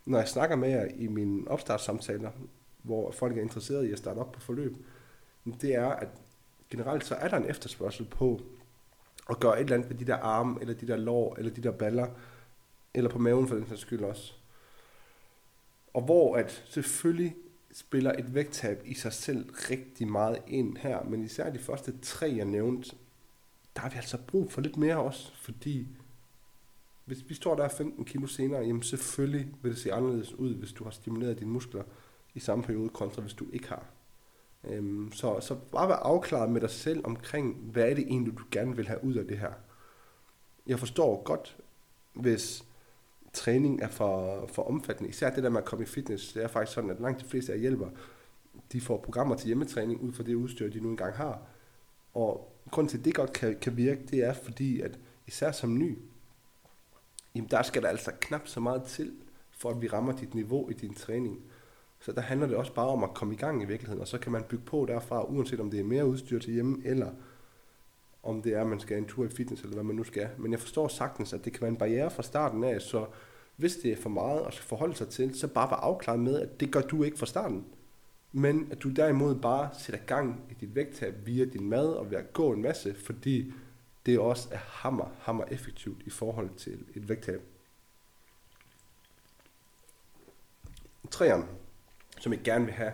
når 0.07 0.19
jeg 0.19 0.29
snakker 0.29 0.57
med 0.57 0.69
jer 0.69 0.85
i 0.95 1.07
mine 1.07 1.49
opstartssamtaler, 1.49 2.31
hvor 2.83 3.11
folk 3.11 3.37
er 3.37 3.43
interesserede 3.43 3.89
i 3.89 3.93
at 3.93 3.99
starte 3.99 4.19
op 4.19 4.33
på 4.33 4.41
forløb, 4.41 4.77
det 5.61 5.75
er, 5.75 5.87
at 5.87 6.09
generelt 6.71 7.05
så 7.05 7.15
er 7.15 7.29
der 7.29 7.37
en 7.37 7.51
efterspørgsel 7.51 8.07
på 8.11 8.41
at 9.31 9.41
gøre 9.41 9.57
et 9.57 9.65
eller 9.65 9.77
andet 9.77 9.91
med 9.91 9.99
de 9.99 10.05
der 10.05 10.17
arme, 10.17 10.61
eller 10.61 10.75
de 10.75 10.87
der 10.87 10.97
lår, 10.97 11.37
eller 11.39 11.53
de 11.53 11.63
der 11.63 11.71
baller, 11.71 12.07
eller 12.95 13.11
på 13.11 13.19
maven 13.19 13.49
for 13.49 13.55
den 13.55 13.69
sags 13.69 13.81
skyld 13.81 14.05
også. 14.05 14.33
Og 15.95 16.03
hvor 16.03 16.37
at 16.37 16.65
selvfølgelig 16.69 17.37
spiller 17.73 18.13
et 18.13 18.35
vægttab 18.35 18.83
i 18.85 18.95
sig 18.95 19.13
selv 19.13 19.51
rigtig 19.71 20.09
meget 20.09 20.39
ind 20.47 20.77
her, 20.77 21.05
men 21.05 21.25
især 21.25 21.51
de 21.51 21.59
første 21.59 21.99
tre, 22.03 22.35
jeg 22.37 22.45
nævnte, 22.45 22.97
der 23.79 23.83
har 23.83 23.91
vi 23.91 23.97
altså 23.97 24.19
brug 24.27 24.53
for 24.53 24.61
lidt 24.61 24.77
mere 24.77 24.97
også, 24.97 25.33
fordi 25.35 25.89
hvis 27.05 27.19
vi 27.29 27.35
står 27.35 27.55
der 27.55 27.69
15 27.69 28.05
kilo 28.05 28.27
senere, 28.27 28.61
jamen 28.61 28.83
selvfølgelig 28.83 29.55
vil 29.63 29.73
det 29.73 29.81
se 29.81 29.93
anderledes 29.93 30.35
ud, 30.35 30.55
hvis 30.55 30.73
du 30.73 30.85
har 30.85 30.91
stimuleret 30.91 31.39
dine 31.39 31.51
muskler 31.51 31.83
i 32.35 32.41
samme 32.41 32.65
periode, 32.65 32.89
kontra 32.89 33.23
hvis 33.23 33.35
du 33.35 33.47
ikke 33.53 33.69
har. 33.69 33.85
Øhm, 34.65 35.13
så, 35.13 35.41
så 35.41 35.55
bare 35.73 35.89
være 35.89 35.97
afklaret 35.97 36.51
med 36.51 36.61
dig 36.61 36.71
selv 36.71 37.01
omkring, 37.05 37.55
hvad 37.55 37.91
er 37.91 37.95
det 37.95 38.05
egentlig, 38.07 38.39
du 38.39 38.43
gerne 38.51 38.77
vil 38.77 38.87
have 38.89 39.05
ud 39.05 39.15
af 39.15 39.27
det 39.27 39.39
her. 39.39 39.53
Jeg 40.67 40.79
forstår 40.79 41.23
godt, 41.23 41.57
hvis 42.13 42.65
træning 43.33 43.83
er 43.83 43.89
for, 43.89 44.47
for 44.47 44.63
omfattende. 44.63 45.11
Især 45.11 45.35
det 45.35 45.43
der 45.43 45.51
med 45.51 45.61
at 45.61 45.65
komme 45.65 45.83
i 45.83 45.89
fitness, 45.89 46.33
det 46.33 46.43
er 46.43 46.49
faktisk 46.49 46.75
sådan, 46.75 46.91
at 46.91 47.01
langt 47.01 47.21
de 47.21 47.29
fleste 47.29 47.53
af 47.53 47.61
hjælper, 47.61 47.89
de 48.73 48.81
får 48.81 48.99
programmer 48.99 49.37
til 49.37 49.47
hjemmetræning 49.47 50.01
ud 50.01 50.13
fra 50.13 50.23
det 50.23 50.35
udstyr, 50.35 50.71
de 50.71 50.81
nu 50.81 50.89
engang 50.89 51.17
har. 51.17 51.43
Og 52.15 52.53
grund 52.71 52.89
til, 52.89 52.99
at 52.99 53.05
det 53.05 53.15
godt 53.15 53.33
kan, 53.33 53.59
kan 53.61 53.77
virke, 53.77 54.01
det 54.11 54.25
er 54.25 54.33
fordi, 54.33 54.81
at 54.81 54.99
især 55.27 55.53
som 55.53 55.79
ny, 55.79 55.99
jamen 57.35 57.51
der 57.51 57.63
skal 57.63 57.83
der 57.83 57.89
altså 57.89 58.13
knap 58.21 58.49
så 58.49 58.61
meget 58.61 58.83
til, 58.83 59.13
for 59.51 59.71
at 59.71 59.83
vi 59.83 59.89
rammer 59.89 60.17
dit 60.17 60.35
niveau 60.35 60.71
i 60.71 60.73
din 60.73 60.95
træning. 60.95 61.41
Så 62.01 62.13
der 62.13 62.21
handler 62.21 62.47
det 62.47 62.57
også 62.57 62.75
bare 62.75 62.89
om 62.89 63.05
at 63.05 63.15
komme 63.15 63.35
i 63.35 63.37
gang 63.37 63.63
i 63.63 63.67
virkeligheden, 63.67 64.01
og 64.01 64.09
så 64.09 64.19
kan 64.19 64.33
man 64.33 64.43
bygge 64.43 64.65
på 64.65 64.87
derfra, 64.89 65.25
uanset 65.25 65.61
om 65.61 65.71
det 65.71 65.81
er 65.81 65.85
mere 65.85 66.07
udstyr 66.07 66.39
til 66.39 66.53
hjemme, 66.53 66.83
eller 66.85 67.11
om 68.23 68.43
det 68.43 68.55
er, 68.55 68.61
at 68.61 68.67
man 68.67 68.81
skal 68.81 68.99
en 68.99 69.07
tur 69.07 69.25
i 69.25 69.29
fitness, 69.29 69.63
eller 69.63 69.75
hvad 69.75 69.85
man 69.85 69.97
nu 69.97 70.05
skal. 70.05 70.29
Men 70.39 70.53
jeg 70.53 70.61
forstår 70.61 70.89
sagtens, 70.89 71.33
at 71.33 71.45
det 71.45 71.53
kan 71.53 71.63
være 71.63 71.71
en 71.71 71.77
barriere 71.77 72.11
fra 72.11 72.23
starten 72.23 72.65
af, 72.65 72.81
så 72.81 73.07
hvis 73.57 73.77
det 73.77 73.93
er 73.93 73.97
for 73.97 74.11
meget 74.11 74.47
at 74.47 74.59
forholde 74.59 74.97
sig 74.97 75.09
til, 75.09 75.39
så 75.39 75.49
bare 75.49 75.71
være 75.71 75.81
afklaret 75.81 76.21
med, 76.21 76.41
at 76.41 76.61
det 76.61 76.73
gør 76.73 76.81
du 76.81 77.03
ikke 77.03 77.19
fra 77.19 77.27
starten 77.27 77.65
men 78.33 78.69
at 78.73 78.83
du 78.83 78.91
derimod 78.91 79.35
bare 79.35 79.71
sætter 79.79 80.07
gang 80.07 80.41
i 80.51 80.55
dit 80.55 80.75
vægttab 80.75 81.15
via 81.27 81.45
din 81.45 81.69
mad 81.69 81.89
og 81.89 82.11
ved 82.11 82.19
at 82.19 82.33
gå 82.33 82.53
en 82.53 82.63
masse, 82.63 82.95
fordi 82.95 83.53
det 84.07 84.19
også 84.19 84.49
er 84.53 84.59
hammer, 84.59 85.11
hammer 85.19 85.45
effektivt 85.45 86.03
i 86.07 86.11
forhold 86.11 86.51
til 86.57 86.85
et 86.95 87.09
vægttab. 87.09 87.43
Træerne, 91.11 91.47
som 92.21 92.33
jeg 92.33 92.41
gerne 92.45 92.65
vil 92.65 92.75
have, 92.75 92.93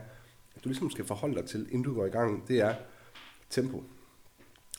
at 0.56 0.64
du 0.64 0.68
ligesom 0.68 0.90
skal 0.90 1.04
forholde 1.04 1.34
dig 1.34 1.46
til, 1.46 1.60
inden 1.60 1.82
du 1.82 1.94
går 1.94 2.06
i 2.06 2.10
gang, 2.10 2.48
det 2.48 2.60
er 2.60 2.74
tempo. 3.50 3.84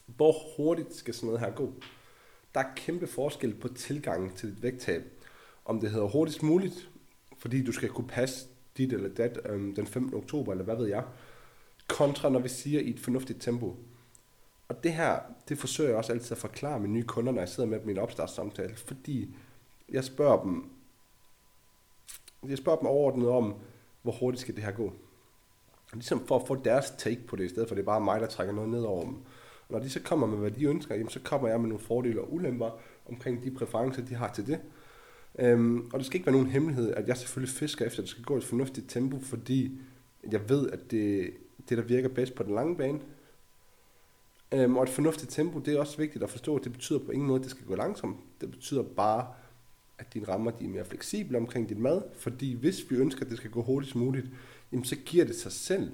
Hvor 0.05 0.35
hurtigt 0.57 0.95
skal 0.95 1.13
sådan 1.13 1.27
noget 1.27 1.39
her 1.39 1.51
gå? 1.51 1.73
Der 2.53 2.59
er 2.59 2.73
kæmpe 2.75 3.07
forskel 3.07 3.55
på 3.55 3.67
tilgangen 3.67 4.35
til 4.35 4.49
dit 4.49 4.63
vægttab. 4.63 5.03
Om 5.65 5.79
det 5.79 5.91
hedder 5.91 6.07
hurtigst 6.07 6.43
muligt, 6.43 6.89
fordi 7.37 7.63
du 7.63 7.71
skal 7.71 7.89
kunne 7.89 8.07
passe 8.07 8.47
dit 8.77 8.93
eller 8.93 9.09
dat 9.09 9.39
øhm, 9.49 9.75
den 9.75 9.87
15. 9.87 10.13
oktober, 10.13 10.51
eller 10.51 10.63
hvad 10.63 10.75
ved 10.75 10.87
jeg, 10.87 11.03
kontra 11.87 12.29
når 12.29 12.39
vi 12.39 12.49
siger 12.49 12.81
i 12.81 12.89
et 12.89 12.99
fornuftigt 12.99 13.41
tempo. 13.41 13.75
Og 14.67 14.83
det 14.83 14.93
her, 14.93 15.19
det 15.49 15.57
forsøger 15.57 15.89
jeg 15.89 15.97
også 15.97 16.13
altid 16.13 16.31
at 16.31 16.37
forklare 16.37 16.79
mine 16.79 16.93
nye 16.93 17.03
kunder, 17.03 17.31
når 17.31 17.41
jeg 17.41 17.49
sidder 17.49 17.69
med 17.69 17.79
dem 17.79 17.89
i 17.89 17.91
en 17.91 17.97
opstartssamtale, 17.97 18.75
fordi 18.75 19.35
jeg 19.89 20.03
spørger 20.03 20.43
dem, 20.43 20.69
jeg 22.47 22.57
spørger 22.57 22.79
dem 22.79 22.87
overordnet 22.87 23.29
om, 23.29 23.55
hvor 24.01 24.11
hurtigt 24.11 24.41
skal 24.41 24.55
det 24.55 24.63
her 24.63 24.71
gå. 24.71 24.93
Ligesom 25.93 26.27
for 26.27 26.39
at 26.39 26.47
få 26.47 26.55
deres 26.55 26.93
take 26.97 27.27
på 27.27 27.35
det, 27.35 27.45
i 27.45 27.49
stedet 27.49 27.67
for 27.67 27.75
det 27.75 27.81
er 27.81 27.85
bare 27.85 28.01
mig, 28.01 28.21
der 28.21 28.27
trækker 28.27 28.53
noget 28.53 28.69
ned 28.69 28.81
over 28.81 29.05
dem. 29.05 29.15
Og 29.67 29.69
når 29.69 29.79
de 29.79 29.89
så 29.89 30.01
kommer 30.01 30.27
med, 30.27 30.37
hvad 30.37 30.51
de 30.51 30.65
ønsker, 30.65 30.95
jamen, 30.95 31.09
så 31.09 31.19
kommer 31.19 31.47
jeg 31.47 31.59
med 31.59 31.69
nogle 31.69 31.83
fordele 31.83 32.21
og 32.21 32.33
ulemper 32.33 32.79
omkring 33.09 33.43
de 33.43 33.51
præferencer, 33.51 34.05
de 34.05 34.15
har 34.15 34.33
til 34.33 34.47
det. 34.47 34.59
Øhm, 35.39 35.89
og 35.93 35.99
det 35.99 36.05
skal 36.05 36.15
ikke 36.15 36.25
være 36.25 36.35
nogen 36.35 36.51
hemmelighed, 36.51 36.93
at 36.93 37.07
jeg 37.07 37.17
selvfølgelig 37.17 37.55
fisker 37.55 37.85
efter, 37.85 37.99
at 37.99 38.03
det 38.03 38.09
skal 38.09 38.23
gå 38.23 38.35
i 38.35 38.37
et 38.37 38.43
fornuftigt 38.43 38.89
tempo, 38.89 39.19
fordi 39.19 39.79
jeg 40.31 40.49
ved, 40.49 40.69
at 40.69 40.91
det, 40.91 41.31
det 41.69 41.77
der 41.77 41.83
virker 41.83 42.09
bedst 42.09 42.35
på 42.35 42.43
den 42.43 42.55
lange 42.55 42.75
bane. 42.75 42.99
Øhm, 44.51 44.77
og 44.77 44.83
et 44.83 44.89
fornuftigt 44.89 45.31
tempo, 45.31 45.59
det 45.59 45.73
er 45.73 45.79
også 45.79 45.97
vigtigt 45.97 46.23
at 46.23 46.29
forstå, 46.29 46.55
at 46.55 46.63
det 46.63 46.71
betyder 46.71 46.99
på 46.99 47.11
ingen 47.11 47.27
måde, 47.27 47.39
at 47.39 47.43
det 47.43 47.51
skal 47.51 47.65
gå 47.65 47.75
langsomt. 47.75 48.17
Det 48.41 48.51
betyder 48.51 48.83
bare, 48.83 49.27
at 49.97 50.13
dine 50.13 50.27
rammer 50.27 50.51
de 50.51 50.65
er 50.65 50.69
mere 50.69 50.85
fleksible 50.85 51.37
omkring 51.37 51.69
din 51.69 51.81
mad, 51.81 52.01
fordi 52.17 52.53
hvis 52.53 52.91
vi 52.91 52.95
ønsker, 52.95 53.25
at 53.25 53.29
det 53.29 53.37
skal 53.37 53.51
gå 53.51 53.61
hurtigst 53.61 53.95
muligt, 53.95 54.25
jamen 54.71 54.85
så 54.85 54.95
giver 54.95 55.25
det 55.25 55.35
sig 55.35 55.51
selv, 55.51 55.91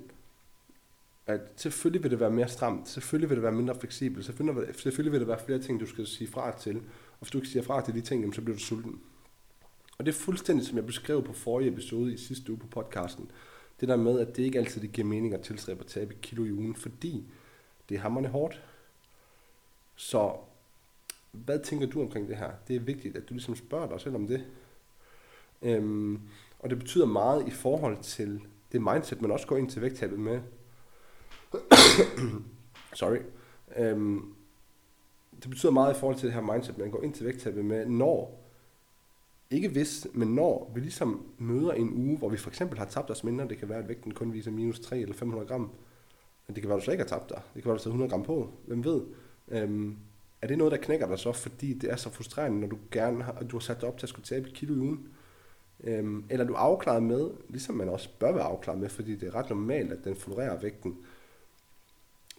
at 1.28 1.42
selvfølgelig 1.56 2.04
vil 2.04 2.12
det 2.12 2.20
være 2.20 2.32
mere 2.32 2.48
stramt, 2.48 2.90
selvfølgelig 2.90 3.30
vil 3.30 3.36
det 3.36 3.44
være 3.44 3.52
mindre 3.52 3.80
fleksibelt, 3.80 4.26
selvfølgelig, 4.26 4.76
selvfølgelig 4.76 5.12
vil 5.12 5.22
der 5.22 5.28
være 5.28 5.46
flere 5.46 5.60
ting, 5.60 5.80
du 5.80 5.86
skal 5.86 6.08
sige 6.08 6.28
fra 6.28 6.58
til, 6.58 6.76
og 6.78 7.20
hvis 7.20 7.32
du 7.32 7.38
ikke 7.38 7.48
siger 7.48 7.64
fra 7.64 7.86
til 7.86 7.94
de 7.94 8.02
ting, 8.02 8.22
jamen, 8.22 8.34
så 8.34 8.42
bliver 8.42 8.58
du 8.58 8.64
sulten. 8.64 9.02
Og 10.02 10.06
det 10.06 10.12
er 10.16 10.20
fuldstændig, 10.20 10.66
som 10.66 10.78
jeg 10.78 10.86
beskrev 10.86 11.24
på 11.24 11.34
forrige 11.34 11.72
episode 11.72 12.14
i 12.14 12.18
sidste 12.18 12.52
uge 12.52 12.60
på 12.60 12.68
podcasten, 12.68 13.32
det 13.80 13.90
der 13.90 13.96
med, 13.96 14.20
at 14.20 14.38
det 14.38 14.44
ikke 14.44 14.60
altid 14.60 14.82
det 14.82 14.92
giver 14.92 15.08
mening 15.08 15.34
at 15.34 15.42
tilstræbe 15.42 15.80
at 15.80 15.86
tabe 15.86 16.14
kilo 16.22 16.44
i 16.44 16.52
ugen, 16.52 16.76
fordi 16.76 17.24
det 17.90 17.96
er 17.96 18.02
hammerne 18.02 18.28
hårdt. 18.28 18.64
Så 19.96 20.34
hvad 21.32 21.60
tænker 21.60 21.88
du 21.88 22.02
omkring 22.02 22.28
det 22.28 22.38
her? 22.38 22.52
Det 22.68 22.76
er 22.76 22.80
vigtigt, 22.80 23.18
at 23.18 23.30
du 23.30 23.34
ligesom 23.34 23.56
spørger 23.56 23.90
dig 23.90 24.02
selv 24.02 24.16
om 24.16 24.28
det. 24.28 24.46
Øhm, 25.62 26.20
og 26.60 26.70
det 26.70 26.80
betyder 26.80 27.06
meget 27.06 27.48
i 27.48 27.52
forhold 27.52 27.98
til 28.04 28.42
det 28.72 28.82
mindset, 28.82 29.22
man 29.22 29.32
også 29.32 29.48
går 29.48 29.58
ind 29.58 29.70
til 29.70 29.82
vægttabet 29.82 30.20
med. 30.20 30.42
Sorry. 32.94 33.20
Øhm, 33.78 34.34
det 35.42 35.50
betyder 35.50 35.72
meget 35.72 35.96
i 35.96 36.00
forhold 36.00 36.18
til 36.18 36.28
det 36.28 36.34
her 36.34 36.54
mindset, 36.54 36.78
man 36.78 36.92
går 36.92 37.04
ind 37.04 37.14
til 37.14 37.26
vægttabet 37.26 37.66
med, 37.66 37.86
når, 37.86 38.41
ikke 39.52 39.70
hvis, 39.70 40.08
men 40.14 40.28
når 40.28 40.72
vi 40.76 40.80
ligesom 40.80 41.26
møder 41.38 41.72
en 41.72 41.94
uge, 41.94 42.18
hvor 42.18 42.30
vi 42.30 42.38
for 42.38 42.50
eksempel 42.50 42.78
har 42.78 42.86
tabt 42.86 43.12
os 43.12 43.24
mindre, 43.24 43.48
det 43.48 43.58
kan 43.58 43.70
være, 43.70 43.80
at 43.80 43.88
vægten 43.88 44.14
kun 44.14 44.34
viser 44.34 44.52
minus 44.52 44.80
3 44.80 45.00
eller 45.00 45.16
500 45.16 45.48
gram, 45.48 45.72
men 46.48 46.56
det 46.56 46.62
kan 46.62 46.70
være, 46.70 46.76
at 46.76 46.82
du 46.82 46.84
slet 46.84 46.94
ikke 46.94 47.04
har 47.04 47.18
tabt 47.20 47.30
dig. 47.30 47.42
Det 47.56 47.64
kan 47.64 47.70
være, 47.70 47.80
at 47.80 47.84
du 47.84 47.90
har 47.90 47.94
100 47.94 48.10
gram 48.10 48.24
på. 48.24 48.50
Hvem 48.68 48.84
ved? 48.84 49.02
Øhm, 49.48 49.98
er 50.42 50.48
det 50.48 50.58
noget, 50.58 50.72
der 50.72 50.78
knækker 50.78 51.08
dig 51.08 51.20
så, 51.20 51.32
fordi 51.32 51.74
det 51.74 51.92
er 51.92 51.96
så 51.96 52.10
frustrerende, 52.10 52.60
når 52.60 52.68
du 52.68 52.78
gerne 52.92 53.24
har, 53.24 53.34
du 53.34 53.56
har 53.56 53.62
sat 53.62 53.82
dig 53.82 53.90
op 53.90 53.98
til 53.98 54.06
at 54.06 54.10
skulle 54.10 54.26
tabe 54.26 54.48
et 54.48 54.54
kilo 54.54 54.74
i 54.74 54.78
ugen? 54.78 55.08
Øhm, 55.84 56.26
eller 56.30 56.44
er 56.44 56.48
du 56.48 56.54
afklaret 56.54 57.04
med, 57.04 57.30
ligesom 57.50 57.76
man 57.76 57.90
også 57.90 58.10
bør 58.20 58.32
være 58.32 58.44
afklaret 58.44 58.80
med, 58.80 58.90
fordi 58.90 59.16
det 59.16 59.28
er 59.28 59.36
ret 59.36 59.50
normalt, 59.50 59.92
at 59.92 60.04
den 60.04 60.16
florerer 60.16 60.60
vægten, 60.60 60.98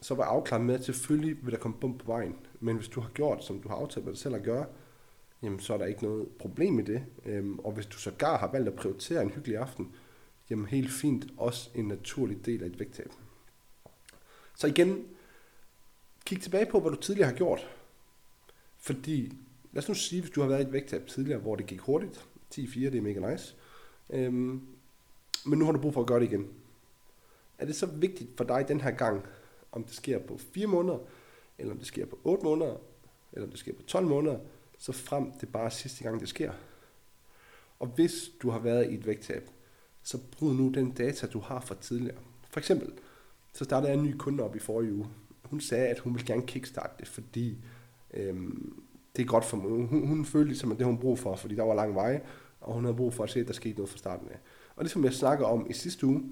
så 0.02 0.14
var 0.14 0.24
afklaret 0.24 0.64
med, 0.64 0.74
at 0.74 0.84
selvfølgelig 0.84 1.36
vil 1.42 1.52
der 1.52 1.58
komme 1.58 1.76
bump 1.80 1.98
på 1.98 2.06
vejen. 2.06 2.36
Men 2.60 2.76
hvis 2.76 2.88
du 2.88 3.00
har 3.00 3.10
gjort, 3.14 3.44
som 3.44 3.60
du 3.60 3.68
har 3.68 3.76
aftalt 3.76 4.06
med 4.06 4.12
dig 4.12 4.20
selv 4.20 4.34
at 4.34 4.42
gøre, 4.42 4.66
jamen 5.42 5.60
så 5.60 5.74
er 5.74 5.78
der 5.78 5.86
ikke 5.86 6.02
noget 6.02 6.28
problem 6.38 6.78
i 6.78 6.82
det. 6.82 7.04
Øhm, 7.24 7.58
og 7.58 7.72
hvis 7.72 7.86
du 7.86 7.98
så 7.98 8.10
gar 8.10 8.38
har 8.38 8.52
valgt 8.52 8.68
at 8.68 8.74
prioritere 8.74 9.22
en 9.22 9.30
hyggelig 9.30 9.56
aften, 9.56 9.94
jamen 10.50 10.66
helt 10.66 10.90
fint 10.90 11.26
også 11.36 11.70
en 11.74 11.84
naturlig 11.84 12.46
del 12.46 12.62
af 12.62 12.66
et 12.66 12.78
vægttab. 12.78 13.10
Så 14.56 14.66
igen, 14.66 15.06
kig 16.24 16.42
tilbage 16.42 16.66
på, 16.66 16.80
hvad 16.80 16.90
du 16.90 16.96
tidligere 16.96 17.28
har 17.28 17.36
gjort. 17.36 17.68
Fordi, 18.78 19.38
lad 19.72 19.82
os 19.82 19.88
nu 19.88 19.94
sige, 19.94 20.20
hvis 20.20 20.30
du 20.30 20.40
har 20.40 20.48
været 20.48 20.60
i 20.60 20.66
et 20.66 20.72
vægttab 20.72 21.06
tidligere, 21.06 21.40
hvor 21.40 21.56
det 21.56 21.66
gik 21.66 21.80
hurtigt, 21.80 22.26
10-4, 22.54 22.80
det 22.80 22.94
er 22.94 23.00
mega 23.00 23.32
nice, 23.32 23.54
øhm, 24.10 24.60
men 25.46 25.58
nu 25.58 25.64
har 25.64 25.72
du 25.72 25.80
brug 25.80 25.94
for 25.94 26.00
at 26.00 26.06
gøre 26.06 26.20
det 26.20 26.26
igen. 26.26 26.48
Er 27.58 27.66
det 27.66 27.76
så 27.76 27.86
vigtigt 27.86 28.36
for 28.36 28.44
dig 28.44 28.68
den 28.68 28.80
her 28.80 28.90
gang, 28.90 29.26
om 29.72 29.84
det 29.84 29.94
sker 29.94 30.18
på 30.18 30.38
4 30.38 30.66
måneder, 30.66 30.98
eller 31.58 31.72
om 31.72 31.78
det 31.78 31.86
sker 31.86 32.06
på 32.06 32.18
8 32.24 32.44
måneder, 32.44 32.76
eller 33.32 33.46
om 33.46 33.50
det 33.50 33.58
sker 33.58 33.72
på 33.72 33.82
12 33.82 34.06
måneder, 34.06 34.38
så 34.82 34.92
frem 34.92 35.32
det 35.40 35.48
bare 35.48 35.70
sidste 35.70 36.04
gang, 36.04 36.20
det 36.20 36.28
sker. 36.28 36.52
Og 37.80 37.86
hvis 37.86 38.30
du 38.42 38.50
har 38.50 38.58
været 38.58 38.90
i 38.90 38.94
et 38.94 39.06
vægttab, 39.06 39.50
så 40.02 40.18
bryd 40.32 40.54
nu 40.54 40.68
den 40.68 40.92
data, 40.92 41.26
du 41.26 41.38
har 41.38 41.60
fra 41.60 41.74
tidligere. 41.80 42.18
For 42.50 42.60
eksempel, 42.60 42.92
så 43.52 43.64
startede 43.64 43.92
jeg 43.92 43.98
en 43.98 44.04
ny 44.04 44.16
kunde 44.16 44.42
op 44.42 44.56
i 44.56 44.58
forrige 44.58 44.94
uge. 44.94 45.06
Hun 45.44 45.60
sagde, 45.60 45.86
at 45.86 45.98
hun 45.98 46.14
ville 46.14 46.26
gerne 46.26 46.46
kickstarte 46.46 46.92
det, 46.98 47.08
fordi 47.08 47.58
øhm, 48.14 48.82
det 49.16 49.22
er 49.22 49.26
godt 49.26 49.44
for 49.44 49.56
mig. 49.56 49.86
Hun, 49.86 50.06
hun 50.06 50.24
følte 50.24 50.48
ligesom, 50.48 50.72
at 50.72 50.78
det 50.78 50.86
hun 50.86 50.98
brug 50.98 51.18
for, 51.18 51.36
fordi 51.36 51.54
der 51.54 51.62
var 51.62 51.74
lang 51.74 51.94
vej, 51.94 52.22
og 52.60 52.74
hun 52.74 52.84
havde 52.84 52.96
brug 52.96 53.14
for 53.14 53.24
at 53.24 53.30
se, 53.30 53.40
at 53.40 53.46
der 53.46 53.52
skete 53.52 53.74
noget 53.74 53.90
fra 53.90 53.98
starten 53.98 54.28
af. 54.28 54.38
Og 54.76 54.84
det 54.84 54.92
som 54.92 55.04
jeg 55.04 55.12
snakker 55.12 55.46
om 55.46 55.66
i 55.70 55.72
sidste 55.72 56.06
uge, 56.06 56.22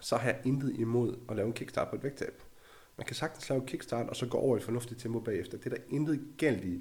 så 0.00 0.16
har 0.16 0.28
jeg 0.28 0.40
intet 0.44 0.78
imod 0.78 1.16
at 1.28 1.36
lave 1.36 1.46
en 1.46 1.52
kickstart 1.52 1.88
på 1.88 1.96
et 1.96 2.02
vægttab. 2.02 2.42
Man 2.96 3.06
kan 3.06 3.16
sagtens 3.16 3.48
lave 3.48 3.60
en 3.60 3.66
kickstart, 3.66 4.08
og 4.08 4.16
så 4.16 4.26
gå 4.26 4.38
over 4.38 4.56
i 4.56 4.58
et 4.58 4.64
fornuftigt 4.64 5.00
tempo 5.00 5.20
bagefter. 5.20 5.58
Det 5.58 5.66
er 5.66 5.76
der 5.76 5.82
intet 5.90 6.20
galt 6.38 6.64
i, 6.64 6.80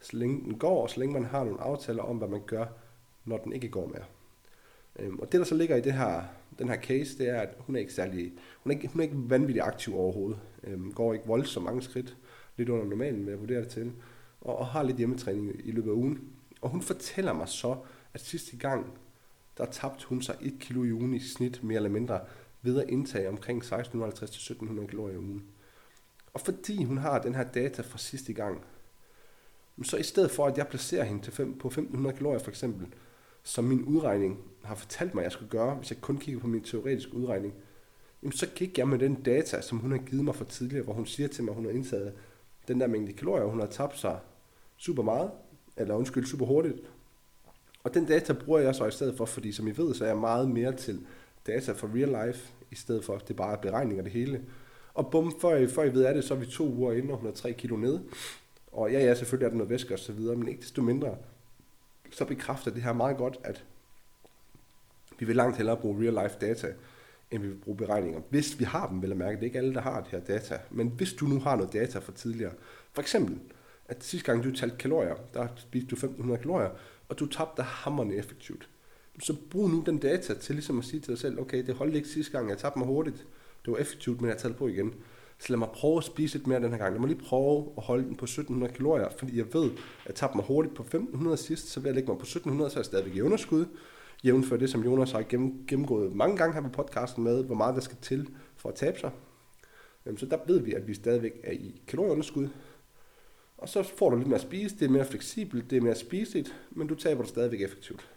så 0.00 0.16
længe 0.16 0.44
den 0.44 0.58
går, 0.58 0.82
og 0.82 0.90
så 0.90 1.00
længe 1.00 1.12
man 1.12 1.24
har 1.24 1.44
nogle 1.44 1.60
aftaler 1.60 2.02
om, 2.02 2.16
hvad 2.16 2.28
man 2.28 2.42
gør, 2.46 2.66
når 3.24 3.36
den 3.36 3.52
ikke 3.52 3.68
går 3.68 3.86
mere. 3.86 4.04
Øhm, 4.98 5.18
og 5.18 5.32
det, 5.32 5.38
der 5.38 5.44
så 5.44 5.54
ligger 5.54 5.76
i 5.76 5.80
det 5.80 5.92
her, 5.92 6.22
den 6.58 6.68
her 6.68 6.80
case, 6.80 7.18
det 7.18 7.28
er, 7.28 7.40
at 7.40 7.54
hun 7.58 7.76
er 7.76 7.80
ikke 7.80 7.92
særlig, 7.92 8.32
hun 8.62 8.72
er 8.72 8.76
ikke, 8.76 8.88
hun 8.88 9.00
er 9.00 9.04
ikke 9.04 9.30
vanvittigt 9.30 9.66
aktiv 9.66 9.98
overhovedet. 9.98 10.40
Øhm, 10.64 10.92
går 10.92 11.14
ikke 11.14 11.26
voldsomt 11.26 11.64
mange 11.64 11.82
skridt, 11.82 12.16
lidt 12.56 12.68
under 12.68 12.84
normalen, 12.84 13.24
med 13.24 13.32
jeg 13.32 13.40
vurdere 13.40 13.60
det 13.60 13.68
til, 13.68 13.92
og, 14.40 14.56
og 14.56 14.66
har 14.66 14.82
lidt 14.82 14.96
hjemmetræning 14.96 15.60
i 15.64 15.70
løbet 15.70 15.90
af 15.90 15.94
ugen. 15.94 16.28
Og 16.60 16.70
hun 16.70 16.82
fortæller 16.82 17.32
mig 17.32 17.48
så, 17.48 17.76
at 18.14 18.20
sidste 18.20 18.56
gang, 18.56 18.86
der 19.58 19.66
tabte 19.66 20.06
hun 20.06 20.22
sig 20.22 20.36
1 20.40 20.56
kilo 20.60 20.84
i 20.84 20.92
ugen 20.92 21.14
i 21.14 21.20
snit, 21.20 21.64
mere 21.64 21.76
eller 21.76 21.90
mindre, 21.90 22.20
ved 22.62 22.80
at 22.80 22.88
indtage 22.88 23.28
omkring 23.28 23.62
1650-1700 23.62 24.86
kalorier 24.86 25.14
i 25.14 25.18
ugen. 25.18 25.44
Og 26.34 26.40
fordi 26.40 26.84
hun 26.84 26.98
har 26.98 27.22
den 27.22 27.34
her 27.34 27.44
data 27.44 27.82
fra 27.82 27.98
sidste 27.98 28.32
gang, 28.32 28.64
så 29.84 29.96
i 29.96 30.02
stedet 30.02 30.30
for, 30.30 30.46
at 30.46 30.58
jeg 30.58 30.68
placerer 30.68 31.04
hende 31.04 31.22
til 31.22 31.32
fem, 31.32 31.58
på 31.58 31.68
1500 31.68 32.16
kalorier 32.16 32.38
for 32.38 32.50
eksempel, 32.50 32.86
som 33.42 33.64
min 33.64 33.84
udregning 33.84 34.38
har 34.62 34.74
fortalt 34.74 35.14
mig, 35.14 35.22
at 35.22 35.24
jeg 35.24 35.32
skulle 35.32 35.50
gøre, 35.50 35.74
hvis 35.74 35.90
jeg 35.90 36.00
kun 36.00 36.16
kigger 36.16 36.40
på 36.40 36.46
min 36.46 36.62
teoretiske 36.62 37.14
udregning, 37.14 37.54
jamen 38.22 38.32
så 38.32 38.46
gik 38.54 38.78
jeg 38.78 38.88
med 38.88 38.98
den 38.98 39.14
data, 39.14 39.60
som 39.60 39.78
hun 39.78 39.90
har 39.90 39.98
givet 39.98 40.24
mig 40.24 40.34
for 40.34 40.44
tidligere, 40.44 40.84
hvor 40.84 40.92
hun 40.92 41.06
siger 41.06 41.28
til 41.28 41.44
mig, 41.44 41.50
at 41.50 41.56
hun 41.56 41.64
har 41.64 41.72
indtaget 41.72 42.12
den 42.68 42.80
der 42.80 42.86
mængde 42.86 43.12
kalorier, 43.12 43.44
og 43.44 43.50
hun 43.50 43.60
har 43.60 43.66
tabt 43.66 43.98
sig 43.98 44.18
super 44.76 45.02
meget, 45.02 45.30
eller 45.76 45.94
undskyld, 45.94 46.26
super 46.26 46.46
hurtigt. 46.46 46.76
Og 47.84 47.94
den 47.94 48.04
data 48.04 48.32
bruger 48.32 48.60
jeg 48.60 48.74
så 48.74 48.86
i 48.86 48.90
stedet 48.90 49.16
for, 49.16 49.24
fordi 49.24 49.52
som 49.52 49.68
I 49.68 49.76
ved, 49.76 49.94
så 49.94 50.04
er 50.04 50.08
jeg 50.08 50.18
meget 50.18 50.50
mere 50.50 50.76
til 50.76 51.06
data 51.46 51.72
for 51.72 51.90
real 51.94 52.26
life, 52.26 52.48
i 52.70 52.74
stedet 52.74 53.04
for, 53.04 53.14
at 53.14 53.28
det 53.28 53.36
bare 53.36 53.52
er 53.52 53.60
beregninger 53.60 54.02
det 54.02 54.12
hele. 54.12 54.44
Og 54.94 55.10
bum, 55.10 55.34
før 55.40 55.56
I, 55.56 55.66
før 55.66 55.84
I 55.84 55.94
ved 55.94 56.04
af 56.04 56.14
det, 56.14 56.24
så 56.24 56.34
er 56.34 56.38
vi 56.38 56.46
to 56.46 56.68
uger 56.68 56.92
inde, 56.92 57.12
og 57.12 57.18
hun 57.18 57.28
er 57.28 57.32
3 57.34 57.52
kilo 57.52 57.76
nede. 57.76 58.02
Og 58.72 58.92
ja, 58.92 58.98
ja, 58.98 59.14
selvfølgelig 59.14 59.46
er 59.46 59.50
der 59.50 59.56
noget 59.56 59.70
væske 59.70 59.94
og 59.94 59.98
så 59.98 60.12
videre, 60.12 60.36
men 60.36 60.48
ikke 60.48 60.60
desto 60.60 60.82
mindre, 60.82 61.16
så 62.10 62.24
bekræfter 62.24 62.70
det 62.70 62.82
her 62.82 62.92
meget 62.92 63.16
godt, 63.16 63.38
at 63.44 63.64
vi 65.18 65.26
vil 65.26 65.36
langt 65.36 65.56
hellere 65.56 65.76
bruge 65.76 66.02
real 66.02 66.24
life 66.24 66.36
data, 66.40 66.72
end 67.30 67.42
vi 67.42 67.48
vil 67.48 67.56
bruge 67.56 67.76
beregninger. 67.76 68.20
Hvis 68.30 68.58
vi 68.58 68.64
har 68.64 68.88
dem, 68.88 69.02
vil 69.02 69.08
jeg 69.08 69.16
mærke, 69.16 69.36
det 69.36 69.42
er 69.42 69.46
ikke 69.46 69.58
alle, 69.58 69.74
der 69.74 69.80
har 69.80 70.00
det 70.00 70.10
her 70.10 70.20
data, 70.20 70.58
men 70.70 70.88
hvis 70.88 71.12
du 71.12 71.26
nu 71.26 71.40
har 71.40 71.56
noget 71.56 71.72
data 71.72 71.98
fra 71.98 72.12
tidligere, 72.12 72.52
for 72.92 73.02
eksempel, 73.02 73.38
at 73.88 74.04
sidste 74.04 74.32
gang 74.32 74.44
du 74.44 74.52
talte 74.52 74.76
kalorier, 74.76 75.14
der 75.34 75.48
spiste 75.56 75.88
du 75.88 75.94
1500 75.94 76.40
kalorier, 76.40 76.70
og 77.08 77.18
du 77.18 77.26
tabte 77.26 77.62
hammerne 77.62 78.14
effektivt. 78.14 78.68
Så 79.22 79.36
brug 79.50 79.70
nu 79.70 79.82
den 79.86 79.98
data 79.98 80.34
til 80.34 80.54
ligesom 80.54 80.78
at 80.78 80.84
sige 80.84 81.00
til 81.00 81.10
dig 81.10 81.18
selv, 81.18 81.40
okay, 81.40 81.66
det 81.66 81.74
holdt 81.74 81.94
ikke 81.94 82.08
sidste 82.08 82.32
gang, 82.32 82.50
jeg 82.50 82.58
tabte 82.58 82.78
mig 82.78 82.88
hurtigt, 82.88 83.26
det 83.64 83.72
var 83.72 83.78
effektivt, 83.78 84.20
men 84.20 84.30
jeg 84.30 84.38
talte 84.38 84.58
på 84.58 84.68
igen. 84.68 84.94
Så 85.40 85.52
lad 85.52 85.58
mig 85.58 85.68
prøve 85.68 85.96
at 85.96 86.04
spise 86.04 86.36
lidt 86.36 86.46
mere 86.46 86.60
den 86.60 86.70
her 86.70 86.78
gang. 86.78 86.92
Lad 86.92 87.00
mig 87.00 87.08
lige 87.08 87.20
prøve 87.20 87.72
at 87.76 87.82
holde 87.82 88.04
den 88.04 88.16
på 88.16 88.24
1700 88.24 88.72
kalorier, 88.72 89.08
fordi 89.18 89.38
jeg 89.38 89.54
ved, 89.54 89.64
at 89.64 90.06
jeg 90.06 90.14
tabte 90.14 90.36
mig 90.36 90.46
hurtigt 90.46 90.74
på 90.74 90.82
1500 90.82 91.36
sidst, 91.36 91.68
så 91.68 91.80
vil 91.80 91.88
jeg 91.88 91.94
lægge 91.94 92.10
mig 92.10 92.18
på 92.18 92.22
1700, 92.22 92.70
så 92.70 92.76
er 92.76 92.80
jeg 92.80 92.84
stadigvæk 92.84 93.16
i 93.16 93.20
underskud. 93.20 93.66
jævnfør 94.24 94.56
det, 94.56 94.70
som 94.70 94.84
Jonas 94.84 95.12
har 95.12 95.22
gennemgået 95.68 96.14
mange 96.14 96.36
gange 96.36 96.54
her 96.54 96.62
på 96.62 96.68
podcasten 96.68 97.24
med, 97.24 97.44
hvor 97.44 97.54
meget 97.54 97.74
der 97.74 97.80
skal 97.80 97.96
til 98.02 98.28
for 98.56 98.68
at 98.68 98.74
tabe 98.74 98.98
sig. 98.98 99.10
Jamen, 100.06 100.18
så 100.18 100.26
der 100.26 100.38
ved 100.46 100.60
vi, 100.60 100.72
at 100.74 100.88
vi 100.88 100.94
stadigvæk 100.94 101.40
er 101.42 101.52
i 101.52 101.80
kalorieunderskud. 101.86 102.48
Og 103.58 103.68
så 103.68 103.82
får 103.82 104.10
du 104.10 104.16
lidt 104.16 104.28
mere 104.28 104.38
at 104.38 104.42
spise, 104.42 104.76
det 104.78 104.84
er 104.84 104.90
mere 104.90 105.04
fleksibelt, 105.04 105.70
det 105.70 105.76
er 105.76 105.80
mere 105.80 105.94
spiseligt, 105.94 106.54
men 106.70 106.86
du 106.86 106.94
taber 106.94 107.20
det 107.20 107.28
stadigvæk 107.28 107.60
effektivt. 107.60 108.10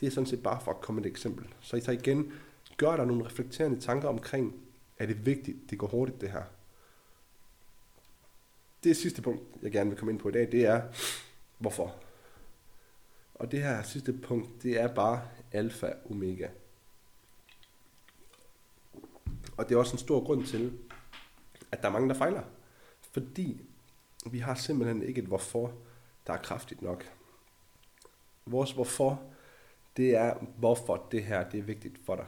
Det 0.00 0.06
er 0.06 0.10
sådan 0.10 0.26
set 0.26 0.42
bare 0.42 0.60
for 0.64 0.70
at 0.70 0.80
komme 0.80 1.00
et 1.00 1.06
eksempel. 1.06 1.46
Så 1.60 1.76
I 1.76 1.80
tager 1.80 1.98
igen, 1.98 2.32
gør 2.76 2.96
der 2.96 3.04
nogle 3.04 3.24
reflekterende 3.24 3.80
tanker 3.80 4.08
omkring, 4.08 4.54
er 5.00 5.06
det 5.06 5.26
vigtigt, 5.26 5.70
det 5.70 5.78
går 5.78 5.86
hurtigt 5.86 6.20
det 6.20 6.30
her. 6.30 6.42
Det 8.84 8.96
sidste 8.96 9.22
punkt, 9.22 9.42
jeg 9.62 9.72
gerne 9.72 9.90
vil 9.90 9.98
komme 9.98 10.12
ind 10.12 10.20
på 10.20 10.28
i 10.28 10.32
dag, 10.32 10.52
det 10.52 10.64
er, 10.64 10.82
hvorfor. 11.58 11.96
Og 13.34 13.52
det 13.52 13.62
her 13.62 13.82
sidste 13.82 14.12
punkt, 14.12 14.62
det 14.62 14.80
er 14.80 14.94
bare 14.94 15.28
alfa 15.52 15.92
omega. 16.10 16.48
Og 19.56 19.68
det 19.68 19.74
er 19.74 19.78
også 19.78 19.92
en 19.92 19.98
stor 19.98 20.24
grund 20.24 20.46
til, 20.46 20.78
at 21.72 21.82
der 21.82 21.88
er 21.88 21.92
mange, 21.92 22.08
der 22.08 22.14
fejler. 22.14 22.42
Fordi 23.12 23.60
vi 24.26 24.38
har 24.38 24.54
simpelthen 24.54 25.02
ikke 25.02 25.20
et 25.20 25.26
hvorfor, 25.26 25.74
der 26.26 26.32
er 26.32 26.42
kraftigt 26.42 26.82
nok. 26.82 27.12
Vores 28.46 28.72
hvorfor, 28.72 29.22
det 29.96 30.16
er, 30.16 30.34
hvorfor 30.34 31.08
det 31.12 31.24
her 31.24 31.50
det 31.50 31.58
er 31.58 31.62
vigtigt 31.62 31.98
for 32.04 32.16
dig. 32.16 32.26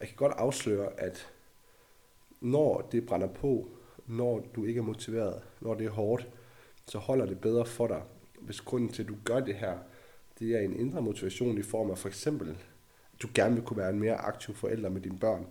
Jeg 0.00 0.08
kan 0.08 0.16
godt 0.16 0.32
afsløre, 0.32 1.00
at 1.00 1.32
når 2.40 2.88
det 2.92 3.06
brænder 3.06 3.28
på, 3.28 3.68
når 4.06 4.40
du 4.54 4.64
ikke 4.64 4.78
er 4.78 4.84
motiveret, 4.84 5.42
når 5.60 5.74
det 5.74 5.86
er 5.86 5.90
hårdt, 5.90 6.28
så 6.86 6.98
holder 6.98 7.26
det 7.26 7.40
bedre 7.40 7.66
for 7.66 7.86
dig, 7.86 8.02
hvis 8.40 8.60
grunden 8.60 8.88
til, 8.88 9.02
at 9.02 9.08
du 9.08 9.16
gør 9.24 9.40
det 9.40 9.54
her, 9.54 9.78
det 10.38 10.56
er 10.56 10.60
en 10.60 10.80
indre 10.80 11.02
motivation 11.02 11.58
i 11.58 11.62
form 11.62 11.90
af 11.90 11.98
for 11.98 12.08
eksempel, 12.08 12.50
at 12.50 13.22
du 13.22 13.28
gerne 13.34 13.54
vil 13.54 13.64
kunne 13.64 13.76
være 13.76 13.90
en 13.90 14.00
mere 14.00 14.16
aktiv 14.16 14.54
forælder 14.54 14.88
med 14.88 15.00
dine 15.00 15.18
børn. 15.18 15.46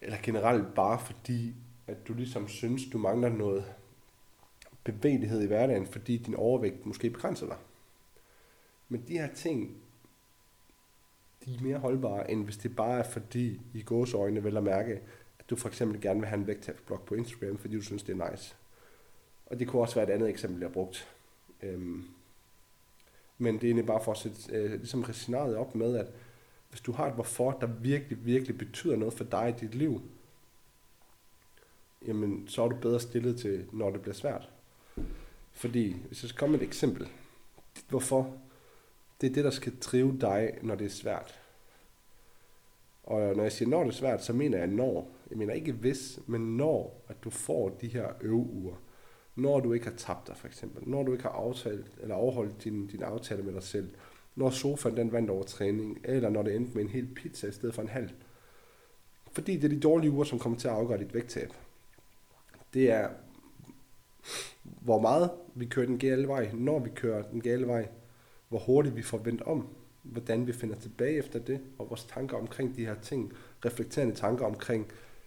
Eller 0.00 0.16
generelt 0.22 0.74
bare 0.74 0.98
fordi, 0.98 1.54
at 1.86 2.08
du 2.08 2.14
ligesom 2.14 2.48
synes, 2.48 2.82
du 2.92 2.98
mangler 2.98 3.28
noget 3.28 3.64
bevægelighed 4.84 5.42
i 5.42 5.46
hverdagen, 5.46 5.86
fordi 5.86 6.16
din 6.16 6.34
overvægt 6.34 6.86
måske 6.86 7.10
begrænser 7.10 7.46
dig. 7.46 7.56
Men 8.88 9.04
de 9.08 9.18
her 9.18 9.34
ting, 9.34 9.76
de 11.44 11.54
er 11.54 11.62
mere 11.62 11.78
holdbare, 11.78 12.30
end 12.30 12.44
hvis 12.44 12.56
det 12.56 12.76
bare 12.76 12.98
er 12.98 13.10
fordi, 13.10 13.60
i 13.74 13.82
gåsøjne 13.82 14.42
vil 14.42 14.56
at 14.56 14.62
mærke, 14.62 15.00
at 15.38 15.50
du 15.50 15.56
for 15.56 15.68
eksempel 15.68 16.00
gerne 16.00 16.20
vil 16.20 16.28
have 16.28 16.40
en 16.40 16.46
vægttabsblok 16.46 17.06
på 17.06 17.14
Instagram, 17.14 17.58
fordi 17.58 17.76
du 17.76 17.82
synes, 17.82 18.02
det 18.02 18.20
er 18.20 18.30
nice. 18.30 18.54
Og 19.46 19.58
det 19.58 19.68
kunne 19.68 19.82
også 19.82 19.94
være 19.94 20.08
et 20.08 20.14
andet 20.14 20.28
eksempel, 20.28 20.60
jeg 20.60 20.68
har 20.68 20.72
brugt. 20.72 21.08
Øhm, 21.62 22.04
men 23.38 23.54
det 23.54 23.64
er 23.64 23.68
egentlig 23.68 23.86
bare 23.86 24.04
for 24.04 24.12
at 24.12 24.18
sætte 24.18 24.38
øh, 24.52 24.70
ligesom 24.70 25.12
scenariet 25.12 25.56
op 25.56 25.74
med, 25.74 25.96
at 25.96 26.06
hvis 26.70 26.80
du 26.80 26.92
har 26.92 27.06
et 27.06 27.14
hvorfor, 27.14 27.50
der 27.50 27.66
virkelig, 27.66 28.26
virkelig 28.26 28.58
betyder 28.58 28.96
noget 28.96 29.14
for 29.14 29.24
dig 29.24 29.54
i 29.56 29.60
dit 29.60 29.74
liv, 29.74 30.02
jamen 32.06 32.48
så 32.48 32.62
er 32.62 32.68
du 32.68 32.76
bedre 32.76 33.00
stillet 33.00 33.38
til, 33.38 33.66
når 33.72 33.90
det 33.90 34.02
bliver 34.02 34.14
svært. 34.14 34.48
Fordi, 35.52 35.96
hvis 36.08 36.22
jeg 36.22 36.28
skal 36.28 36.38
komme 36.38 36.52
med 36.52 36.60
et 36.60 36.66
eksempel, 36.66 37.08
hvorfor, 37.88 38.38
det 39.24 39.30
er 39.30 39.34
det, 39.34 39.44
der 39.44 39.50
skal 39.50 39.72
drive 39.80 40.16
dig, 40.20 40.58
når 40.62 40.74
det 40.74 40.84
er 40.84 40.90
svært. 40.90 41.40
Og 43.02 43.36
når 43.36 43.42
jeg 43.42 43.52
siger, 43.52 43.68
når 43.68 43.82
det 43.84 43.90
er 43.90 43.94
svært, 43.94 44.24
så 44.24 44.32
mener 44.32 44.58
jeg 44.58 44.66
når. 44.66 45.10
Jeg 45.30 45.38
mener 45.38 45.54
ikke 45.54 45.72
hvis, 45.72 46.18
men 46.26 46.56
når, 46.56 47.04
at 47.08 47.16
du 47.24 47.30
får 47.30 47.68
de 47.68 47.88
her 47.88 48.08
øveuger. 48.20 48.74
Når 49.34 49.60
du 49.60 49.72
ikke 49.72 49.86
har 49.86 49.96
tabt 49.96 50.26
dig, 50.28 50.36
for 50.36 50.46
eksempel. 50.46 50.88
Når 50.88 51.02
du 51.02 51.12
ikke 51.12 51.22
har 51.22 51.30
aftalt, 51.30 51.86
eller 52.00 52.14
overholdt 52.14 52.64
din, 52.64 52.86
din 52.86 53.02
aftale 53.02 53.42
med 53.42 53.52
dig 53.52 53.62
selv. 53.62 53.90
Når 54.34 54.50
sofaen 54.50 54.96
den 54.96 55.12
vandt 55.12 55.30
over 55.30 55.42
træning, 55.42 55.98
eller 56.04 56.28
når 56.28 56.42
det 56.42 56.56
endte 56.56 56.74
med 56.74 56.82
en 56.82 56.90
hel 56.90 57.14
pizza 57.14 57.46
i 57.46 57.52
stedet 57.52 57.74
for 57.74 57.82
en 57.82 57.88
halv. 57.88 58.10
Fordi 59.32 59.56
det 59.56 59.64
er 59.64 59.68
de 59.68 59.80
dårlige 59.80 60.10
uger, 60.10 60.24
som 60.24 60.38
kommer 60.38 60.58
til 60.58 60.68
at 60.68 60.74
afgøre 60.74 60.98
dit 60.98 61.14
vægttab. 61.14 61.52
Det 62.74 62.90
er, 62.90 63.08
hvor 64.62 65.00
meget 65.00 65.30
vi 65.54 65.66
kører 65.66 65.86
den 65.86 65.98
gale 65.98 66.28
vej, 66.28 66.50
når 66.54 66.78
vi 66.78 66.90
kører 66.90 67.22
den 67.22 67.40
gale 67.40 67.66
vej, 67.66 67.88
hvor 68.54 68.60
hurtigt 68.60 68.96
vi 68.96 69.02
får 69.02 69.18
vendt 69.18 69.42
om, 69.42 69.68
hvordan 70.02 70.46
vi 70.46 70.52
finder 70.52 70.76
tilbage 70.76 71.16
efter 71.16 71.38
det, 71.38 71.60
og 71.78 71.90
vores 71.90 72.04
tanker 72.04 72.36
omkring 72.36 72.76
de 72.76 72.86
her 72.86 72.94
ting, 72.94 73.32
reflekterende 73.64 74.14
tanker 74.14 74.46
omkring, 74.46 74.86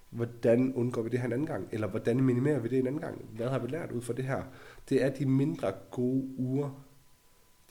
hvordan 0.10 0.74
undgår 0.74 1.02
vi 1.02 1.10
det 1.10 1.20
her 1.20 1.26
en 1.26 1.34
anden 1.34 1.48
gang, 1.48 1.70
eller 1.72 1.88
hvordan 1.88 2.24
minimerer 2.24 2.60
vi 2.60 2.70
det 2.70 2.80
en 2.80 2.88
anden 2.88 3.02
gang, 3.02 3.26
hvad 3.36 3.48
har 3.48 3.60
vi 3.60 3.68
lært 3.68 3.92
ud 3.92 4.02
fra 4.02 4.14
det 4.14 4.26
her. 4.26 4.44
Det 4.90 5.04
er 5.04 5.10
de 5.10 5.26
mindre 5.26 5.74
gode 5.92 6.30
uger, 6.38 6.86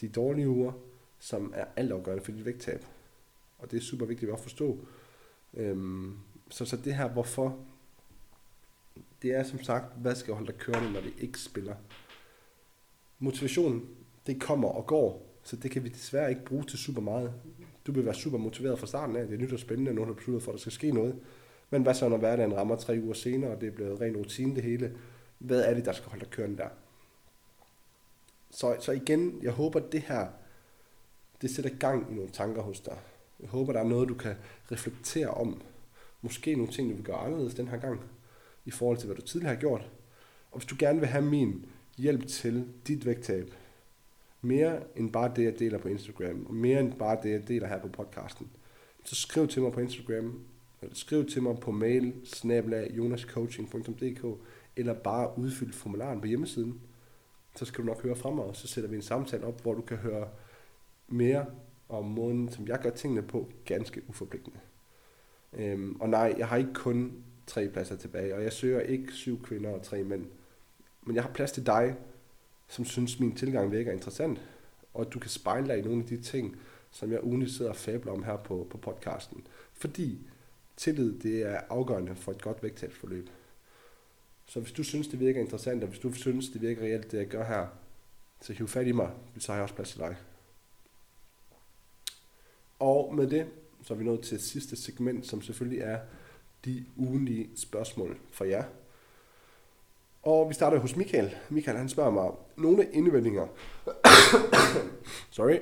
de 0.01 0.09
dårlige 0.09 0.49
uger, 0.49 0.73
som 1.19 1.53
er 1.55 1.65
altafgørende 1.77 2.25
for 2.25 2.33
dit 2.33 2.45
vægttab. 2.45 2.85
Og 3.59 3.71
det 3.71 3.77
er 3.77 3.81
super 3.81 4.07
vigtigt 4.07 4.33
at 4.33 4.41
forstå. 4.41 4.79
Øhm, 5.55 6.19
så, 6.51 6.65
så 6.65 6.77
det 6.77 6.95
her, 6.95 7.09
hvorfor, 7.09 7.59
det 9.23 9.35
er 9.35 9.43
som 9.43 9.63
sagt, 9.63 9.99
hvad 9.99 10.15
skal 10.15 10.35
holde 10.35 10.53
dig 10.53 10.59
kørende, 10.59 10.93
når 10.93 11.01
det 11.01 11.13
ikke 11.19 11.39
spiller. 11.39 11.75
Motivation, 13.19 13.89
det 14.27 14.41
kommer 14.41 14.69
og 14.69 14.87
går, 14.87 15.27
så 15.47 15.57
det 15.57 15.71
kan 15.71 15.85
vi 15.85 15.89
desværre 15.89 16.31
ikke 16.31 16.45
bruge 16.45 16.65
til 16.65 16.79
super 16.79 17.01
meget. 17.01 17.33
Du 17.87 17.93
vil 17.93 18.05
være 18.05 18.15
super 18.15 18.39
motiveret 18.39 18.79
fra 18.79 18.87
starten 18.87 19.17
af, 19.17 19.27
det 19.27 19.35
er 19.35 19.39
nyt 19.39 19.53
og 19.53 19.59
spændende, 19.59 19.95
når 19.95 20.03
du 20.03 20.09
har 20.09 20.15
besluttet 20.15 20.43
for, 20.43 20.53
at 20.53 20.55
der 20.55 20.61
skal 20.61 20.73
ske 20.73 20.91
noget. 20.91 21.17
Men 21.71 21.83
hvad 21.83 21.95
så, 21.95 22.09
når 22.09 22.17
hverdagen 22.17 22.57
rammer 22.57 22.77
tre 22.77 23.01
uger 23.03 23.15
senere, 23.15 23.51
og 23.51 23.61
det 23.61 23.67
er 23.67 23.73
blevet 23.73 24.01
ren 24.01 24.17
rutine 24.17 24.55
det 24.55 24.63
hele? 24.63 24.97
Hvad 25.39 25.65
er 25.65 25.75
det, 25.75 25.85
der 25.85 25.93
skal 25.93 26.11
holde 26.11 26.25
dig 26.25 26.31
kørende 26.31 26.57
der? 26.57 26.69
Så, 28.51 28.77
så 28.81 28.93
igen, 28.93 29.39
jeg 29.43 29.53
håber, 29.53 29.81
at 29.81 29.93
det 29.93 30.01
her, 30.01 30.27
det 31.43 31.51
sætter 31.51 31.71
gang 31.71 32.13
i 32.13 32.15
nogle 32.15 32.31
tanker 32.31 32.63
hos 32.63 32.81
dig. 32.81 32.99
Jeg 33.41 33.49
håber, 33.49 33.73
der 33.73 33.81
er 33.81 33.89
noget, 33.89 34.09
du 34.09 34.15
kan 34.15 34.35
reflektere 34.73 35.29
om. 35.29 35.63
Måske 36.23 36.55
nogle 36.55 36.73
ting, 36.73 36.91
du 36.91 36.95
vil 36.95 37.05
gøre 37.05 37.17
anderledes 37.17 37.55
den 37.55 37.69
her 37.69 37.79
gang, 37.79 38.01
i 38.65 38.71
forhold 38.71 38.99
til, 38.99 39.07
hvad 39.07 39.17
du 39.17 39.23
tidligere 39.23 39.55
har 39.55 39.61
gjort. 39.61 39.91
Og 40.51 40.59
hvis 40.59 40.67
du 40.67 40.77
gerne 40.79 41.01
vil 41.01 41.09
have 41.09 41.25
min 41.25 41.67
hjælp 41.99 42.27
til 42.27 42.69
dit 42.87 43.07
vægttab, 43.07 43.51
mere 44.41 44.81
end 44.97 45.13
bare 45.13 45.33
det, 45.37 45.45
jeg 45.45 45.59
deler 45.59 45.79
på 45.79 45.89
Instagram, 45.89 46.47
og 46.47 46.55
mere 46.55 46.81
end 46.81 46.93
bare 46.93 47.19
det, 47.23 47.31
jeg 47.31 47.49
deler 47.49 47.69
her 47.69 47.81
på 47.81 47.89
podcasten, 47.89 48.51
så 49.05 49.15
skriv 49.15 49.49
til 49.49 49.63
mig 49.63 49.73
på 49.73 49.81
Instagram, 49.81 50.41
eller 50.83 50.95
skriv 50.95 51.27
til 51.27 51.43
mig 51.43 51.59
på 51.61 51.71
mail, 51.71 52.15
snabla 52.25 52.87
jonascoaching.dk, 52.91 54.41
eller 54.77 54.95
bare 54.95 55.39
udfyld 55.39 55.73
formularen 55.73 56.21
på 56.21 56.27
hjemmesiden. 56.27 56.81
Så 57.57 57.65
skal 57.65 57.85
du 57.85 57.87
nok 57.87 58.03
høre 58.03 58.17
fra 58.17 58.31
mig, 58.31 58.45
og 58.45 58.57
så 58.57 58.69
sætter 58.69 58.91
vi 58.91 58.97
en 58.97 59.03
samtale 59.03 59.45
op, 59.45 59.63
hvor 59.63 59.75
du 59.75 59.83
kan 59.83 59.97
høre 59.97 60.29
mere 61.09 61.47
om 61.89 62.05
måden, 62.05 62.49
som 62.49 62.69
jeg 62.69 62.79
gør 62.79 62.91
tingene 62.91 63.23
på, 63.23 63.49
ganske 63.65 64.03
uforpligtende. 64.09 64.59
Øhm, 65.53 65.97
og 66.01 66.09
nej, 66.09 66.35
jeg 66.39 66.49
har 66.49 66.57
ikke 66.57 66.75
kun 66.75 67.25
tre 67.47 67.69
pladser 67.69 67.97
tilbage, 67.97 68.35
og 68.35 68.43
jeg 68.43 68.53
søger 68.53 68.81
ikke 68.81 69.13
syv 69.13 69.43
kvinder 69.43 69.71
og 69.71 69.83
tre 69.83 70.05
mænd. 70.05 70.27
Men 71.03 71.17
jeg 71.17 71.25
har 71.25 71.31
plads 71.31 71.53
til 71.53 71.67
dig, 71.67 71.97
som 72.69 72.85
synes, 72.85 73.21
min 73.21 73.37
tilgang 73.37 73.73
virker 73.73 73.93
interessant, 73.93 74.41
og 74.95 75.13
du 75.13 75.19
kan 75.19 75.31
spejle 75.31 75.69
dig 75.69 75.79
i 75.79 75.83
nogle 75.83 76.03
af 76.03 76.09
de 76.09 76.23
ting, 76.23 76.57
som 76.91 77.13
jeg 77.13 77.25
ugenligt 77.25 77.53
sidder 77.53 77.71
og 77.71 77.77
fabler 77.77 78.13
om 78.13 78.23
her 78.23 78.37
på, 78.37 78.67
på 78.71 78.79
podcasten. 78.79 79.47
Fordi 79.73 80.27
tillid, 80.77 81.19
det 81.19 81.43
er 81.43 81.61
afgørende 81.69 82.17
for 82.17 82.33
et 82.33 82.43
godt 82.43 82.63
vægttabsforløb. 82.63 83.31
Så 84.47 84.61
hvis 84.61 84.73
du 84.73 84.83
synes, 84.83 85.09
det 85.09 85.21
virker 85.21 85.41
interessant, 85.41 85.83
og 85.83 85.89
hvis 85.89 86.01
du 86.01 86.13
synes, 86.13 86.49
det 86.49 86.61
virker 86.61 86.83
reelt, 86.83 87.13
det 87.13 87.19
jeg 87.19 87.27
gør 87.27 87.45
her, 87.45 87.67
så 88.41 88.53
hiv 88.53 88.69
fat 88.69 88.87
i 88.87 88.93
mig, 88.93 89.11
så 89.39 89.53
har 89.53 89.57
jeg 89.57 89.63
også 89.63 89.75
plads 89.75 89.91
til 89.91 90.01
dig. 90.01 90.17
Og 92.79 93.15
med 93.15 93.31
det, 93.31 93.47
så 93.83 93.95
er 93.95 93.99
vi 93.99 94.05
nået 94.05 94.21
til 94.21 94.41
sidste 94.41 94.77
segment, 94.77 95.27
som 95.27 95.43
selvfølgelig 95.43 95.81
er 95.81 96.01
de 96.65 96.85
ugenlige 96.97 97.51
spørgsmål 97.57 98.19
for 98.33 98.45
jer. 98.45 98.65
Og 100.27 100.49
vi 100.49 100.55
starter 100.55 100.79
hos 100.79 100.97
Michael. 100.97 101.37
Michael 101.51 101.79
han 101.79 101.89
spørger 101.89 102.11
mig, 102.11 102.31
nogle 102.57 102.93
indvendinger, 102.93 103.47
sorry, 105.31 105.59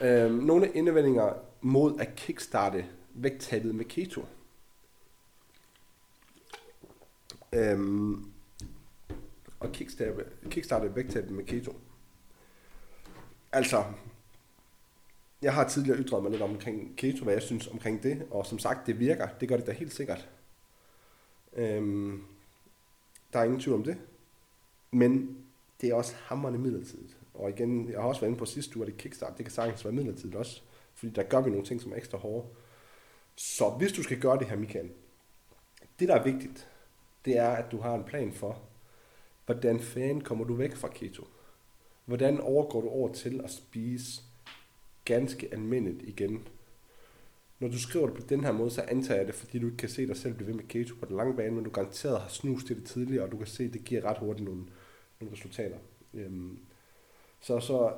øhm, 0.00 0.34
nogle 0.34 0.72
indvendinger 0.72 1.32
mod 1.60 2.00
at 2.00 2.14
kickstarte 2.16 2.86
vægttabet 3.14 3.74
med 3.74 3.84
keto. 3.84 4.24
Øhm, 7.52 8.32
og 9.60 9.72
kickstarte, 9.72 10.24
kickstarte 10.50 10.94
vægttabet 10.94 11.30
med 11.30 11.44
keto. 11.44 11.76
Altså, 13.52 13.84
jeg 15.42 15.54
har 15.54 15.68
tidligere 15.68 15.98
ytret 15.98 16.22
mig 16.22 16.30
lidt 16.30 16.42
omkring 16.42 16.96
keto, 16.96 17.24
hvad 17.24 17.34
jeg 17.34 17.42
synes 17.42 17.66
omkring 17.66 18.02
det, 18.02 18.26
og 18.30 18.46
som 18.46 18.58
sagt, 18.58 18.86
det 18.86 18.98
virker. 18.98 19.28
Det 19.40 19.48
gør 19.48 19.56
det 19.56 19.66
da 19.66 19.72
helt 19.72 19.94
sikkert. 19.94 20.28
Øhm, 21.52 22.33
der 23.34 23.40
er 23.40 23.44
ingen 23.44 23.60
tvivl 23.60 23.76
om 23.76 23.84
det. 23.84 23.96
Men 24.90 25.38
det 25.80 25.90
er 25.90 25.94
også 25.94 26.14
hammerne 26.16 26.58
midlertidigt. 26.58 27.16
Og 27.34 27.50
igen, 27.50 27.90
jeg 27.90 28.00
har 28.00 28.08
også 28.08 28.20
været 28.20 28.30
inde 28.30 28.38
på 28.38 28.44
sidste 28.44 28.76
uge, 28.76 28.86
at 28.86 28.92
det 28.92 29.00
kickstart, 29.00 29.36
det 29.36 29.44
kan 29.44 29.52
sagtens 29.52 29.84
være 29.84 29.94
midlertidigt 29.94 30.34
også. 30.34 30.62
Fordi 30.94 31.12
der 31.12 31.22
gør 31.22 31.40
vi 31.40 31.50
nogle 31.50 31.66
ting, 31.66 31.80
som 31.80 31.92
er 31.92 31.96
ekstra 31.96 32.18
hårde. 32.18 32.46
Så 33.36 33.70
hvis 33.78 33.92
du 33.92 34.02
skal 34.02 34.20
gøre 34.20 34.38
det 34.38 34.46
her, 34.46 34.56
Michael, 34.56 34.90
det 35.98 36.08
der 36.08 36.14
er 36.14 36.24
vigtigt, 36.24 36.68
det 37.24 37.38
er, 37.38 37.48
at 37.48 37.72
du 37.72 37.80
har 37.80 37.94
en 37.94 38.04
plan 38.04 38.32
for, 38.32 38.62
hvordan 39.46 39.80
fanden 39.80 40.20
kommer 40.20 40.44
du 40.44 40.54
væk 40.54 40.76
fra 40.76 40.88
keto? 40.88 41.26
Hvordan 42.04 42.40
overgår 42.40 42.80
du 42.80 42.88
over 42.88 43.12
til 43.12 43.40
at 43.44 43.50
spise 43.50 44.22
ganske 45.04 45.48
almindeligt 45.52 46.02
igen. 46.02 46.48
Når 47.64 47.70
du 47.70 47.78
skriver 47.78 48.06
det 48.06 48.14
på 48.14 48.22
den 48.28 48.44
her 48.44 48.52
måde, 48.52 48.70
så 48.70 48.82
antager 48.88 49.18
jeg 49.18 49.26
det, 49.26 49.34
fordi 49.34 49.58
du 49.58 49.66
ikke 49.66 49.76
kan 49.76 49.88
se 49.88 50.06
dig 50.06 50.16
selv 50.16 50.34
blive 50.34 50.46
ved 50.46 50.54
med 50.54 50.64
keto 50.64 50.94
på 51.00 51.06
den 51.06 51.16
lange 51.16 51.36
bane, 51.36 51.54
men 51.54 51.64
du 51.64 51.70
garanteret 51.70 52.20
har 52.20 52.28
snust 52.28 52.66
til 52.66 52.76
det 52.76 52.84
tidligere, 52.84 53.24
og 53.24 53.32
du 53.32 53.36
kan 53.36 53.46
se, 53.46 53.64
at 53.64 53.72
det 53.72 53.84
giver 53.84 54.04
ret 54.04 54.18
hurtigt 54.18 54.44
nogle, 54.44 54.62
nogle 55.20 55.32
resultater. 55.32 55.76
Øhm, 56.14 56.58
så, 57.40 57.60
så 57.60 57.92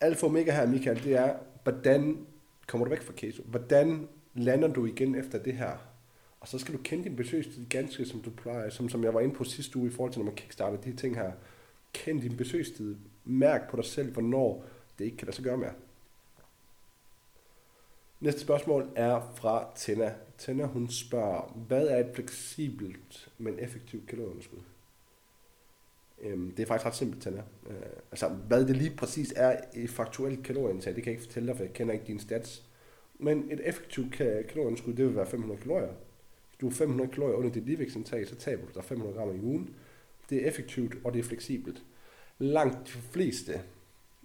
alfa 0.00 0.26
og 0.26 0.30
omega 0.30 0.52
her, 0.52 0.66
Michael, 0.66 1.04
det 1.04 1.14
er, 1.14 1.34
hvordan 1.62 2.26
kommer 2.66 2.84
du 2.84 2.90
væk 2.90 3.02
fra 3.02 3.12
keto? 3.16 3.42
Hvordan 3.42 4.08
lander 4.34 4.68
du 4.68 4.86
igen 4.86 5.14
efter 5.14 5.38
det 5.38 5.52
her? 5.52 5.76
Og 6.40 6.48
så 6.48 6.58
skal 6.58 6.74
du 6.74 6.78
kende 6.82 7.04
din 7.04 7.16
besøgstid 7.16 7.66
ganske, 7.68 8.04
som 8.04 8.20
du 8.20 8.30
plejer, 8.30 8.70
som, 8.70 8.88
som 8.88 9.04
jeg 9.04 9.14
var 9.14 9.20
inde 9.20 9.34
på 9.34 9.44
sidste 9.44 9.78
uge 9.78 9.88
i 9.88 9.92
forhold 9.92 10.12
til, 10.12 10.20
når 10.20 10.26
man 10.26 10.34
kickstarter 10.34 10.80
de 10.80 10.90
her 10.90 10.96
ting 10.96 11.16
her. 11.16 11.32
Kend 11.92 12.20
din 12.20 12.36
besøgstid. 12.36 12.96
Mærk 13.24 13.70
på 13.70 13.76
dig 13.76 13.84
selv, 13.84 14.12
hvornår 14.12 14.64
det 14.98 15.04
ikke 15.04 15.16
kan 15.16 15.26
lade 15.26 15.36
sig 15.36 15.44
gøre 15.44 15.58
mere. 15.58 15.72
Næste 18.20 18.40
spørgsmål 18.40 18.90
er 18.94 19.32
fra 19.34 19.68
Tina. 19.76 20.14
Tina, 20.38 20.66
hun 20.66 20.90
spørger, 20.90 21.52
hvad 21.68 21.86
er 21.86 21.96
et 21.96 22.14
fleksibelt, 22.14 23.28
men 23.38 23.58
effektivt 23.58 24.08
kalorieunderskud? 24.08 24.58
Øhm, 26.20 26.50
det 26.50 26.62
er 26.62 26.66
faktisk 26.66 26.86
ret 26.86 26.94
simpelt, 26.94 27.22
Tina. 27.22 27.42
Øh, 27.70 27.76
altså, 28.10 28.28
hvad 28.28 28.66
det 28.66 28.76
lige 28.76 28.96
præcis 28.96 29.32
er 29.36 29.60
i 29.74 29.86
faktuelt 29.86 30.44
kalorieindtag, 30.44 30.94
det 30.94 31.02
kan 31.02 31.10
jeg 31.10 31.18
ikke 31.18 31.26
fortælle 31.26 31.46
dig, 31.46 31.56
for 31.56 31.64
jeg 31.64 31.72
kender 31.72 31.94
ikke 31.94 32.06
dine 32.06 32.20
stats. 32.20 32.62
Men 33.18 33.50
et 33.50 33.60
effektivt 33.64 34.12
kalorieunderskud, 34.12 34.94
det 34.94 35.06
vil 35.06 35.16
være 35.16 35.26
500 35.26 35.60
kalorier. 35.60 35.92
Hvis 36.48 36.58
du 36.60 36.66
er 36.68 36.72
500 36.72 37.10
kalorier 37.10 37.36
under 37.36 37.50
dit 37.50 37.66
ligevægtsindtag, 37.66 38.28
så 38.28 38.34
taber 38.34 38.66
du 38.66 38.72
dig 38.74 38.84
500 38.84 39.18
gram 39.18 39.36
i 39.36 39.40
ugen. 39.40 39.74
Det 40.30 40.42
er 40.42 40.48
effektivt, 40.48 40.94
og 41.04 41.12
det 41.12 41.18
er 41.18 41.24
fleksibelt. 41.24 41.82
Langt 42.38 42.86
de 42.86 42.92
fleste, 42.92 43.60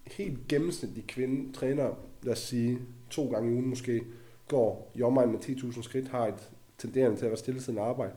helt 0.08 0.48
gennemsnitlige 0.48 1.08
kvinde, 1.08 1.54
træner, 1.54 1.96
lad 2.24 2.34
os 2.34 2.40
sige, 2.40 2.80
to 3.12 3.30
gange 3.30 3.50
i 3.52 3.54
ugen 3.54 3.70
måske, 3.70 4.04
går 4.48 4.92
i 4.96 5.02
omegnen 5.02 5.32
med 5.32 5.40
10.000 5.40 5.82
skridt, 5.82 6.08
har 6.08 6.28
et 6.28 6.50
tenderende 6.78 7.18
til 7.18 7.26
at 7.26 7.32
være 7.32 7.38
stillesiddende 7.38 7.88
arbejde, 7.88 8.14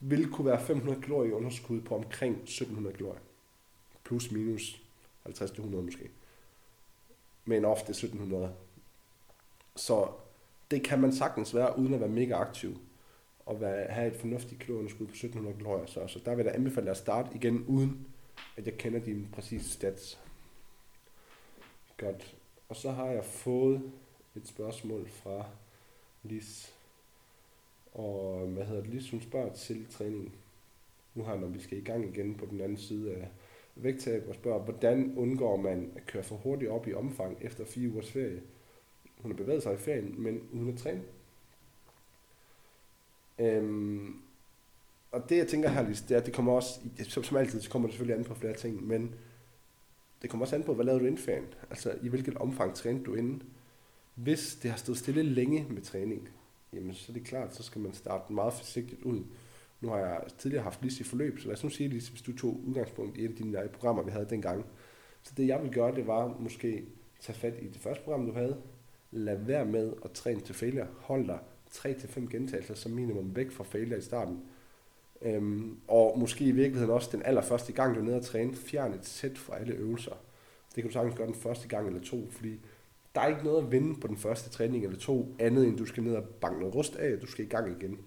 vil 0.00 0.30
kunne 0.30 0.46
være 0.46 0.60
500 0.60 1.00
kalorier 1.00 1.30
i 1.30 1.34
underskud 1.34 1.80
på 1.80 1.94
omkring 1.94 2.36
1700 2.36 2.96
kalorier. 2.96 3.20
Plus 4.04 4.30
minus 4.30 4.82
50-100 5.28 5.62
måske. 5.62 6.10
Men 7.44 7.64
ofte 7.64 7.90
1700. 7.90 8.52
Så 9.76 10.08
det 10.70 10.82
kan 10.82 11.00
man 11.00 11.12
sagtens 11.12 11.54
være, 11.54 11.78
uden 11.78 11.94
at 11.94 12.00
være 12.00 12.08
mega 12.08 12.34
aktiv 12.34 12.78
og 13.46 13.60
være, 13.60 13.86
have 13.86 14.12
et 14.12 14.20
fornuftigt 14.20 14.60
kalorieunderskud 14.60 15.06
på 15.06 15.12
1700 15.12 15.56
kalorier. 15.56 15.86
Så, 15.86 16.06
så 16.06 16.20
der 16.24 16.34
vil 16.34 16.44
jeg 16.44 16.54
anbefale 16.54 16.90
at 16.90 16.96
starte 16.96 17.28
igen, 17.34 17.64
uden 17.68 18.06
at 18.56 18.66
jeg 18.66 18.78
kender 18.78 19.00
dine 19.00 19.28
præcise 19.32 19.70
stats. 19.70 20.18
Godt. 21.96 22.36
Og 22.68 22.76
så 22.76 22.90
har 22.90 23.06
jeg 23.06 23.24
fået 23.24 23.92
et 24.36 24.48
spørgsmål 24.48 25.08
fra 25.08 25.44
Lis. 26.22 26.74
Og 27.94 28.42
øh, 28.42 28.52
hvad 28.52 28.64
hedder 28.64 28.82
det? 28.82 28.90
Lis, 28.90 29.10
hun 29.10 29.20
spørger 29.20 29.52
til 29.52 29.86
træning. 29.90 30.34
Nu 31.14 31.22
har 31.22 31.36
når 31.36 31.46
vi 31.46 31.60
skal 31.60 31.78
i 31.78 31.84
gang 31.84 32.16
igen 32.16 32.34
på 32.34 32.46
den 32.46 32.60
anden 32.60 32.78
side 32.78 33.14
af 33.14 33.28
vægttab 33.76 34.28
og 34.28 34.34
spørger, 34.34 34.62
hvordan 34.62 35.14
undgår 35.16 35.56
man 35.56 35.92
at 35.96 36.06
køre 36.06 36.22
for 36.22 36.36
hurtigt 36.36 36.70
op 36.70 36.86
i 36.86 36.94
omfang 36.94 37.36
efter 37.40 37.64
fire 37.64 37.88
ugers 37.88 38.10
ferie? 38.10 38.42
Hun 39.18 39.30
har 39.30 39.36
bevæget 39.36 39.62
sig 39.62 39.74
i 39.74 39.76
ferien, 39.76 40.14
men 40.22 40.48
uden 40.52 40.72
at 40.72 40.78
træne. 40.78 41.02
Øhm, 43.38 44.16
og 45.10 45.28
det 45.28 45.36
jeg 45.36 45.48
tænker 45.48 45.68
her, 45.68 45.88
Lis, 45.88 46.00
det 46.00 46.14
er, 46.14 46.20
at 46.20 46.26
det 46.26 46.34
kommer 46.34 46.52
også, 46.52 46.80
som, 47.02 47.24
som 47.24 47.36
altid, 47.36 47.60
så 47.60 47.70
kommer 47.70 47.88
det 47.88 47.94
selvfølgelig 47.94 48.18
an 48.18 48.24
på 48.24 48.34
flere 48.34 48.54
ting, 48.54 48.86
men 48.86 49.14
det 50.22 50.30
kommer 50.30 50.44
også 50.44 50.56
an 50.56 50.62
på, 50.62 50.74
hvad 50.74 50.84
lavede 50.84 51.00
du 51.00 51.06
inden 51.06 51.22
ferien? 51.22 51.46
Altså, 51.70 51.98
i 52.02 52.08
hvilket 52.08 52.36
omfang 52.36 52.74
trænede 52.74 53.04
du 53.04 53.14
inden? 53.14 53.42
Hvis 54.16 54.54
det 54.62 54.70
har 54.70 54.78
stået 54.78 54.98
stille 54.98 55.22
længe 55.22 55.66
med 55.70 55.82
træning, 55.82 56.28
jamen 56.72 56.94
så 56.94 57.12
er 57.12 57.14
det 57.14 57.24
klart, 57.24 57.54
så 57.54 57.62
skal 57.62 57.80
man 57.80 57.94
starte 57.94 58.32
meget 58.32 58.52
forsigtigt 58.52 59.02
ud. 59.02 59.24
Nu 59.80 59.88
har 59.88 59.98
jeg 59.98 60.20
tidligere 60.38 60.64
haft 60.64 60.82
Lise 60.82 61.00
i 61.00 61.04
forløb, 61.04 61.38
så 61.38 61.46
lad 61.46 61.54
os 61.54 61.64
nu 61.64 61.70
sige, 61.70 61.88
hvis 61.88 62.22
du 62.26 62.36
tog 62.36 62.60
udgangspunkt 62.66 63.16
i 63.16 63.24
et 63.24 63.28
af 63.28 63.34
dine 63.36 63.68
programmer, 63.72 64.02
vi 64.02 64.10
havde 64.10 64.26
dengang. 64.30 64.66
Så 65.22 65.32
det 65.36 65.46
jeg 65.46 65.62
vil 65.62 65.72
gøre, 65.72 65.94
det 65.94 66.06
var 66.06 66.36
måske 66.38 66.84
tage 67.20 67.38
fat 67.38 67.54
i 67.62 67.68
det 67.68 67.76
første 67.76 68.04
program, 68.04 68.26
du 68.26 68.32
havde. 68.32 68.56
Lad 69.10 69.36
være 69.36 69.64
med 69.64 69.92
at 70.04 70.10
træne 70.10 70.40
til 70.40 70.54
failure. 70.54 70.86
Hold 71.00 71.26
dig 71.26 71.38
3-5 71.70 72.30
gentagelser 72.30 72.74
som 72.74 72.92
minimum 72.92 73.36
væk 73.36 73.50
fra 73.50 73.64
failure 73.64 73.98
i 73.98 74.02
starten. 74.02 74.40
Øhm, 75.22 75.78
og 75.88 76.18
måske 76.18 76.44
i 76.44 76.50
virkeligheden 76.50 76.94
også 76.94 77.08
den 77.12 77.22
allerførste 77.22 77.72
gang, 77.72 77.94
du 77.94 78.00
er 78.00 78.04
nede 78.04 78.16
og 78.16 78.24
træne, 78.24 78.54
fjern 78.54 78.92
et 78.92 79.06
sæt 79.06 79.38
fra 79.38 79.58
alle 79.58 79.74
øvelser. 79.74 80.12
Det 80.74 80.82
kan 80.82 80.84
du 80.84 80.92
sagtens 80.92 81.16
gøre 81.16 81.26
den 81.26 81.34
første 81.34 81.68
gang 81.68 81.86
eller 81.86 82.00
to, 82.00 82.30
fordi 82.30 82.60
der 83.16 83.22
er 83.22 83.28
ikke 83.28 83.44
noget 83.44 83.62
at 83.62 83.72
vinde 83.72 84.00
på 84.00 84.06
den 84.06 84.16
første 84.16 84.50
træning 84.50 84.84
eller 84.84 84.98
to, 84.98 85.34
andet 85.38 85.66
end 85.66 85.78
du 85.78 85.84
skal 85.84 86.02
ned 86.02 86.16
og 86.16 86.24
banke 86.24 86.60
noget 86.60 86.74
rust 86.74 86.96
af, 86.96 87.14
og 87.14 87.22
du 87.22 87.26
skal 87.26 87.44
i 87.44 87.48
gang 87.48 87.82
igen. 87.82 87.98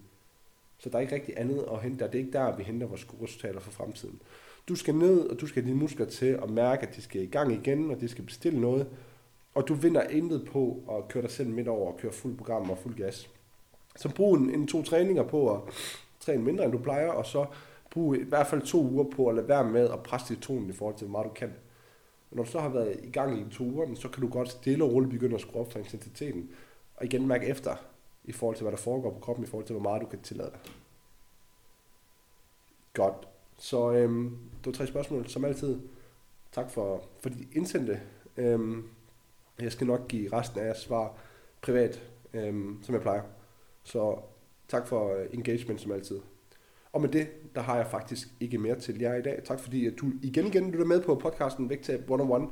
Så 0.78 0.88
der 0.88 0.96
er 0.96 1.00
ikke 1.00 1.14
rigtig 1.14 1.34
andet 1.36 1.64
at 1.72 1.82
hente 1.82 2.04
der. 2.04 2.10
Det 2.10 2.14
er 2.14 2.24
ikke 2.24 2.38
der, 2.38 2.56
vi 2.56 2.62
henter 2.62 2.86
vores 2.86 3.04
gode 3.04 3.22
resultater 3.22 3.60
for 3.60 3.70
fremtiden. 3.70 4.22
Du 4.68 4.74
skal 4.74 4.94
ned, 4.94 5.20
og 5.20 5.40
du 5.40 5.46
skal 5.46 5.62
have 5.62 5.70
dine 5.70 5.80
muskler 5.80 6.06
til 6.06 6.26
at 6.26 6.50
mærke, 6.50 6.86
at 6.86 6.96
de 6.96 7.02
skal 7.02 7.22
i 7.22 7.26
gang 7.26 7.52
igen, 7.52 7.90
og 7.90 8.00
de 8.00 8.08
skal 8.08 8.24
bestille 8.24 8.60
noget. 8.60 8.86
Og 9.54 9.68
du 9.68 9.74
vinder 9.74 10.02
intet 10.02 10.48
på 10.52 10.82
at 10.90 11.08
køre 11.08 11.22
dig 11.22 11.30
selv 11.30 11.48
midt 11.48 11.68
over 11.68 11.92
og 11.92 11.98
køre 11.98 12.12
fuld 12.12 12.36
program 12.36 12.70
og 12.70 12.78
fuld 12.78 12.96
gas. 12.96 13.30
Så 13.96 14.14
brug 14.14 14.34
en, 14.34 14.50
en 14.50 14.66
to 14.66 14.82
træninger 14.82 15.22
på 15.22 15.54
at 15.54 15.60
træne 16.20 16.42
mindre, 16.42 16.64
end 16.64 16.72
du 16.72 16.78
plejer, 16.78 17.08
og 17.08 17.26
så 17.26 17.46
brug 17.90 18.16
i 18.16 18.22
hvert 18.22 18.46
fald 18.46 18.62
to 18.62 18.82
uger 18.82 19.04
på 19.04 19.26
at 19.26 19.34
lade 19.34 19.48
være 19.48 19.70
med 19.70 19.90
at 19.90 20.02
presse 20.02 20.34
dit 20.34 20.42
tonen 20.42 20.70
i 20.70 20.72
forhold 20.72 20.96
til, 20.96 21.06
hvor 21.06 21.18
meget 21.18 21.30
du 21.30 21.34
kan. 21.34 21.52
Og 22.30 22.36
når 22.36 22.44
du 22.44 22.50
så 22.50 22.60
har 22.60 22.68
været 22.68 23.00
i 23.02 23.10
gang 23.10 23.38
i 23.38 23.40
en 23.40 23.52
uger, 23.60 23.94
så 23.94 24.08
kan 24.08 24.22
du 24.22 24.28
godt 24.28 24.48
stille 24.48 24.84
og 24.84 24.92
roligt 24.92 25.10
begynde 25.10 25.34
at 25.34 25.40
skrue 25.40 25.60
op 25.60 25.72
for 25.72 25.78
intensiteten. 25.78 26.50
Og 26.96 27.04
igen 27.04 27.26
mærke 27.26 27.46
efter, 27.46 27.76
i 28.24 28.32
forhold 28.32 28.56
til, 28.56 28.64
hvad 28.64 28.72
der 28.72 28.78
foregår 28.78 29.10
på 29.10 29.18
kroppen, 29.18 29.44
i 29.44 29.48
forhold 29.48 29.66
til, 29.66 29.74
hvor 29.74 29.82
meget 29.82 30.02
du 30.02 30.06
kan 30.06 30.20
tillade 30.20 30.50
dig. 30.50 30.72
Godt. 32.94 33.28
Så 33.58 33.92
øhm, 33.92 34.38
det 34.58 34.66
var 34.66 34.72
tre 34.72 34.86
spørgsmål, 34.86 35.28
som 35.28 35.44
altid. 35.44 35.80
Tak 36.52 36.70
for, 36.70 37.04
for 37.20 37.28
de 37.28 37.46
indsendte. 37.52 38.00
Øhm, 38.36 38.88
jeg 39.60 39.72
skal 39.72 39.86
nok 39.86 40.08
give 40.08 40.32
resten 40.32 40.60
af 40.60 40.64
jeres 40.64 40.78
svar 40.78 41.16
privat, 41.62 42.02
øhm, 42.34 42.78
som 42.82 42.94
jeg 42.94 43.02
plejer. 43.02 43.22
Så 43.82 44.18
tak 44.68 44.86
for 44.86 45.14
øh, 45.14 45.26
engagement 45.32 45.80
som 45.80 45.92
altid. 45.92 46.20
Og 46.92 47.00
med 47.00 47.08
det, 47.08 47.28
der 47.54 47.60
har 47.60 47.76
jeg 47.76 47.86
faktisk 47.86 48.28
ikke 48.40 48.58
mere 48.58 48.74
til 48.74 49.00
jer 49.00 49.14
i 49.14 49.22
dag. 49.22 49.40
Tak 49.44 49.60
fordi 49.60 49.86
at 49.86 49.92
du 50.00 50.12
igen 50.22 50.46
igen 50.46 50.70
lytter 50.70 50.86
med 50.86 51.02
på 51.02 51.14
podcasten 51.14 51.70
Vægtab 51.70 52.00
101. 52.00 52.48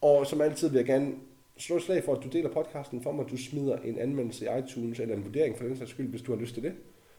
Og 0.00 0.26
som 0.26 0.40
altid 0.40 0.68
vil 0.68 0.76
jeg 0.76 0.86
gerne 0.86 1.14
slå 1.56 1.76
et 1.76 1.82
slag 1.82 2.04
for, 2.04 2.14
at 2.14 2.24
du 2.24 2.28
deler 2.28 2.52
podcasten 2.52 3.02
for 3.02 3.12
mig, 3.12 3.24
at 3.24 3.30
du 3.30 3.36
smider 3.36 3.76
en 3.76 3.98
anmeldelse 3.98 4.44
i 4.44 4.58
iTunes 4.58 5.00
eller 5.00 5.14
en 5.14 5.24
vurdering 5.24 5.58
for 5.58 5.64
den 5.64 5.76
sags 5.76 5.90
skyld, 5.90 6.08
hvis 6.08 6.22
du 6.22 6.32
har 6.32 6.40
lyst 6.40 6.54
til 6.54 6.62
det. 6.62 6.72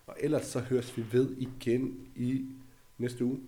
Og 0.08 0.16
ellers 0.20 0.46
så 0.46 0.60
høres 0.60 0.98
vi 0.98 1.04
ved 1.12 1.36
igen 1.38 2.08
i 2.16 2.46
næste 2.98 3.26
uge. 3.26 3.40